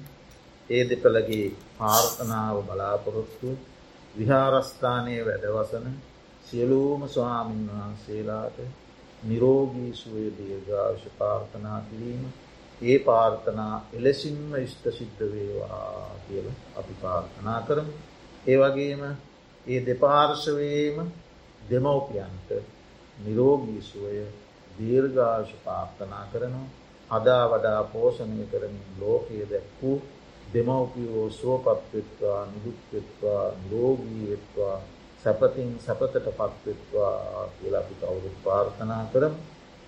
ඒ 0.71 0.83
දෙපළගේ 0.85 1.47
පාර්ථනාව 1.79 2.57
බලාපොරොත්තු 2.65 3.49
විහාරස්ථානය 4.15 5.15
වැඩවසන 5.21 5.87
සියලූම 6.47 7.03
ස්වාමීන් 7.09 7.65
වහන්සේලාට 7.71 8.59
නිරෝගී 9.23 9.93
සුවය 9.95 10.27
දීර්ඝාවශ 10.33 11.07
පාර්ථනා 11.19 11.81
කිරීම 11.83 12.23
ඒ 12.83 12.99
පාර්ථනා 13.01 13.75
එලෙසින්ම 13.93 14.55
ඉෂ්ට 14.57 14.85
සිද්ධ 14.91 15.23
වේවා 15.29 16.17
කියල 16.23 16.47
අපි 16.77 16.95
පාර්ථනා 17.03 17.61
කරමු. 17.63 17.95
ඒ 18.47 18.59
වගේම 18.59 19.03
ඒ 19.67 19.81
දෙපාර්ශවයේම 19.87 20.99
දෙමවපියන්ට 21.71 22.51
නිරෝගී 23.19 23.83
සුවය 23.83 24.23
දීර්ඝාශ 24.79 25.53
පාර්ථනා 25.65 26.25
කරනවා 26.33 26.69
අදා 27.11 27.45
වඩා 27.49 27.83
පෝෂණය 27.87 28.45
කරමින් 28.47 28.89
ලෝකයේ 28.99 29.47
දැක්වූ 29.47 29.99
දෙමවපියෝ 30.55 31.31
සුවපත්වෙත්වා 31.31 32.41
නිදුක්වෙත්වා 32.47 33.45
නිරෝගීවෙත්වා 33.61 34.77
සැපතින් 35.25 35.71
සැපතට 35.81 36.17
පත්වෙත්වා 36.31 37.49
කියලා 37.55 37.81
අපි 37.81 37.95
කවුරුත් 37.95 38.37
පාර්ථනා 38.45 39.05
කරම. 39.13 39.35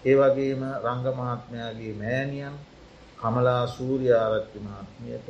ඒ 0.05 0.17
වගේම 0.17 0.63
රංගමහත්මයාගේ 0.85 1.95
මෑනියන් 1.95 2.57
කමලා 3.19 3.67
සූරයාරච්චි 3.69 4.59
මහත්මියට 4.61 5.29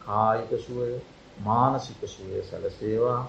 කායික 0.00 0.50
සුවය 0.66 0.94
මානසික 1.38 2.00
සුවය 2.06 2.42
සැලසේවා. 2.42 3.22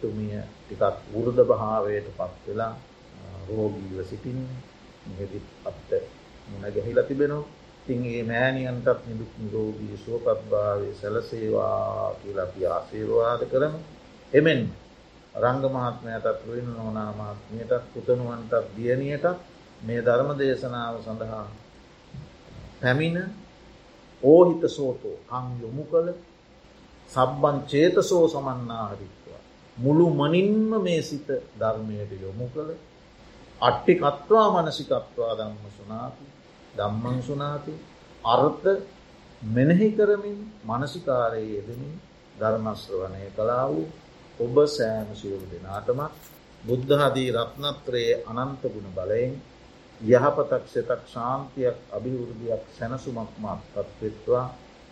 තුමිය 0.00 0.38
ටිකක් 0.58 0.82
වෘද 1.12 1.38
භාවයට 1.50 2.08
පත්වෙලා 2.14 2.74
රෝගීව 3.48 3.98
සිටින් 4.04 4.38
මෙදිත් 5.08 5.46
අත්ත 5.64 5.90
මුණ 6.48 6.72
ගැහිල 6.74 6.98
තිබෙනවා. 7.02 7.44
ඉතින් 7.88 8.02
ඒ 8.04 8.22
මෑණියන්ටත් 8.24 9.06
නිදුක් 9.06 9.32
නිරෝගී 9.38 9.96
සුවපත්භාවය 9.96 10.88
සැලසේවා 10.92 12.14
කියලා 12.14 12.44
අපි 12.44 12.66
ආශීර්වාද 12.66 13.42
කරමු. 13.44 13.78
එමෙන් 14.32 14.60
රංග 15.34 15.64
මහත්මයටත් 15.66 16.46
රුවින් 16.46 16.68
නෝනා 16.68 17.12
මහත්මියටත් 17.12 17.84
පුතනුවන්ටත් 17.94 18.66
දියණියටත් 18.76 19.38
මේ 19.80 20.00
ධර්ම 20.00 20.30
දේශනාව 20.38 20.94
සඳහා 21.00 21.46
පැමිණ 22.80 23.18
ඕහිත 24.22 24.62
සෝතෝ 24.68 25.16
කං 25.24 25.46
යොමු 25.62 25.84
කළ 25.84 26.08
සබ්බන් 27.10 27.56
චේතසෝ 27.62 28.24
සමන්නාහරිත්වා. 28.28 29.40
මුළු 29.76 30.06
මනින්ම 30.12 30.72
මේ 30.82 31.02
සිත 31.02 31.28
ධර්මයට 31.60 32.10
යොමු 32.20 32.46
කළ 32.48 32.70
අට්ටි 33.60 33.92
කත්වා 33.94 34.46
මනසිකත්වා 34.54 35.32
දම්ම 35.34 35.70
සුනාති 35.76 36.35
දම්මං 36.76 37.18
සුනාති. 37.22 37.74
අර්ථ 38.24 38.66
මෙනෙහි 39.42 39.88
කරමින් 39.92 40.38
මනසිකාරයේ 40.64 41.54
යෙදමින් 41.56 41.94
ධර්මශ්‍රවණය 42.36 43.22
කලා 43.32 43.64
වූ 43.66 43.86
ඔබ 44.40 44.56
සෑම 44.68 45.08
සියලු 45.14 45.46
දෙනාටමත් 45.46 46.14
බුද්ධහදී 46.62 47.30
රත්නත්‍රයේ 47.32 48.14
අනන්ත 48.32 48.62
ගුණ 48.64 48.88
බලයෙන් 48.92 49.34
යහපතක් 50.00 50.64
සෙතක් 50.66 51.02
ශාන්තියක් 51.06 51.76
අභිවෘද්ධයක් 51.90 52.62
සැනසුමක්මත් 52.76 53.62
පත්වෙත්වා 53.74 54.46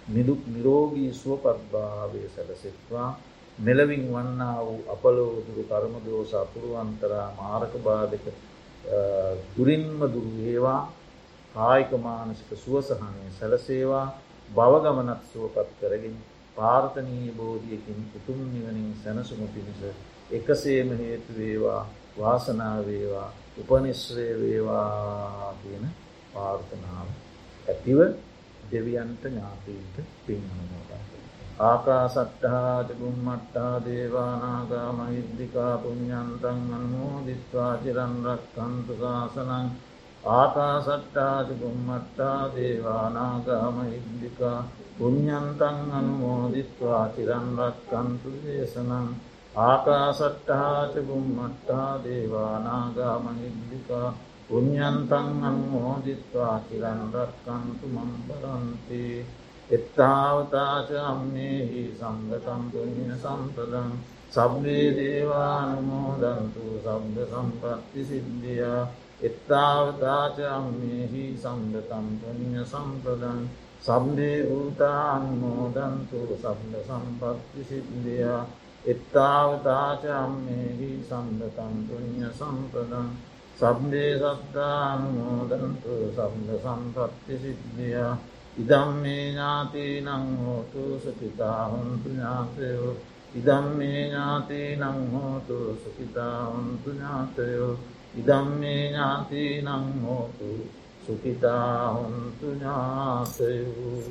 නිදුක් 0.06 0.40
නිරෝගී 0.46 1.12
සුවපත්භාවය 1.12 2.20
සැලසෙත්වා. 2.28 3.10
මෙලවින් 3.58 4.04
වන්නා 4.06 4.58
වූ 4.60 4.80
අපලෝදුරු 4.88 5.62
කර්මදෝස 5.64 6.32
අපුරුවන්තරා 6.34 7.26
මාරක 7.34 7.72
බාධක 7.78 8.26
දුරින්ම 9.54 10.00
දුරු 10.04 10.30
ඒවා 10.42 10.82
කායික 11.54 11.92
මානසික 11.98 12.50
සුවසහනය 12.56 13.30
සැලසේවා 13.32 14.06
බවගමනත් 14.50 15.22
සුවපත් 15.32 15.70
කරගෙන 15.80 16.16
පාර්ථනී 16.56 17.28
බෝධියකින් 17.32 18.00
උතුම් 18.16 18.40
නිවනින් 18.48 18.90
සැනසුම 18.96 19.40
පිණිස 19.48 19.80
එකසේම 20.30 20.90
හේතු 20.98 21.30
වේවා 21.34 21.82
වාසනාවේවා 22.16 23.30
උපනිශ්‍රය 23.56 24.28
වේවා 24.40 25.54
කියන 25.60 25.84
පාර්ථනාව 26.32 27.08
ඇතිව 27.66 27.98
දෙවියන්ට 28.70 29.24
ඥාතීන්ට 29.24 29.96
පින්හනට. 30.22 30.92
ආකා 31.60 32.04
සට්ටහාච 32.08 32.88
ගුම්මට්ටා 32.94 33.74
දේවානාගා 33.84 34.90
මහිද්දිකා 34.92 35.74
පුුණ්ඥන්තන් 35.78 36.62
අන්මෝදිත්වා 36.72 37.72
චිරන්රක් 37.78 38.42
කන්තු 38.54 38.94
ශාසනං 38.96 39.68
ආකා 40.26 40.76
සට්ටාච 40.80 41.48
ගුම්මට්ටා 41.54 42.40
දේවානාගා 42.50 43.66
මහිද්දිකා 43.72 44.58
පුුණ්ඥන්තන් 44.96 45.78
අනුමෝදිත්වා 45.92 47.04
චිරන්රක් 47.08 47.76
කන්තු 47.90 48.30
දේශනං 48.38 49.08
ආකාසට්ටාච 49.62 50.94
බුම්මට්ටා 51.02 51.90
දේවානාගා 52.04 53.16
මහිද්දිකා 53.20 54.08
පුුණ්ඥන්තන් 54.48 55.28
අනුමෝදිත්වා 55.42 56.56
චිරන්රක්කන්තු 56.62 57.86
මම්බරන්ති 57.88 59.04
එත්තාවතාච 59.70 60.88
අම්මේහි 61.04 61.84
සංගතම් 61.92 62.62
පුුණ්්‍ය 62.72 63.14
සම්පදන් 63.14 63.94
සබ්වේ 64.32 64.88
දේවානුමෝදන්තු 64.96 66.62
සබ්ද 66.78 67.16
සම්පත්ති 67.26 68.00
සිද්ධියා 68.04 68.84
එත්තාවතාච 69.24 70.50
අම්මේහි 70.50 71.36
සංගතම් 71.36 72.06
පුුණ්්‍ය 72.20 72.64
සම්පදන් 72.64 73.48
සබ්දේ 73.82 74.44
භූතාන්මෝදන්තු 74.44 76.34
සබ්ද 76.34 76.82
සම්පත්ති 76.82 77.64
සිද්ධියා. 77.64 78.46
එත්තාවතාචම්මේහි 78.84 81.02
සම්දතන් 81.02 81.86
පුුණ්්‍ය 81.86 82.30
සම්පදන් 82.30 83.08
සබ්දේ 83.56 84.18
සත්තානුමෝදන්තු 84.18 86.10
සබ්ද 86.10 86.58
සම්පත්ති 86.58 87.38
සිද්ධිය. 87.38 88.16
ඉදම් 88.56 88.88
මේ 89.02 89.26
ඥාති 89.26 90.00
නං 90.00 90.38
හෝතු 90.38 90.98
සුපිතා 90.98 91.66
හොන්තු 91.66 92.08
ඥාතයෝ 92.08 92.96
ඉදම් 93.34 93.64
මේ 93.76 94.02
ඥාති 94.02 94.76
නං 94.76 95.12
හෝතු 95.12 95.78
සුපිතා 95.82 96.46
හොන්තු 96.46 96.90
ඥාතයෝ 96.90 97.78
ඉදම් 98.14 98.46
මේ 98.60 98.82
ඥාති 98.84 99.42
නං 99.62 99.84
හෝතු 100.02 100.50
සුපිතා 101.04 101.78
හොන්තු 101.88 102.46
ඥාතයෝ. 102.52 104.02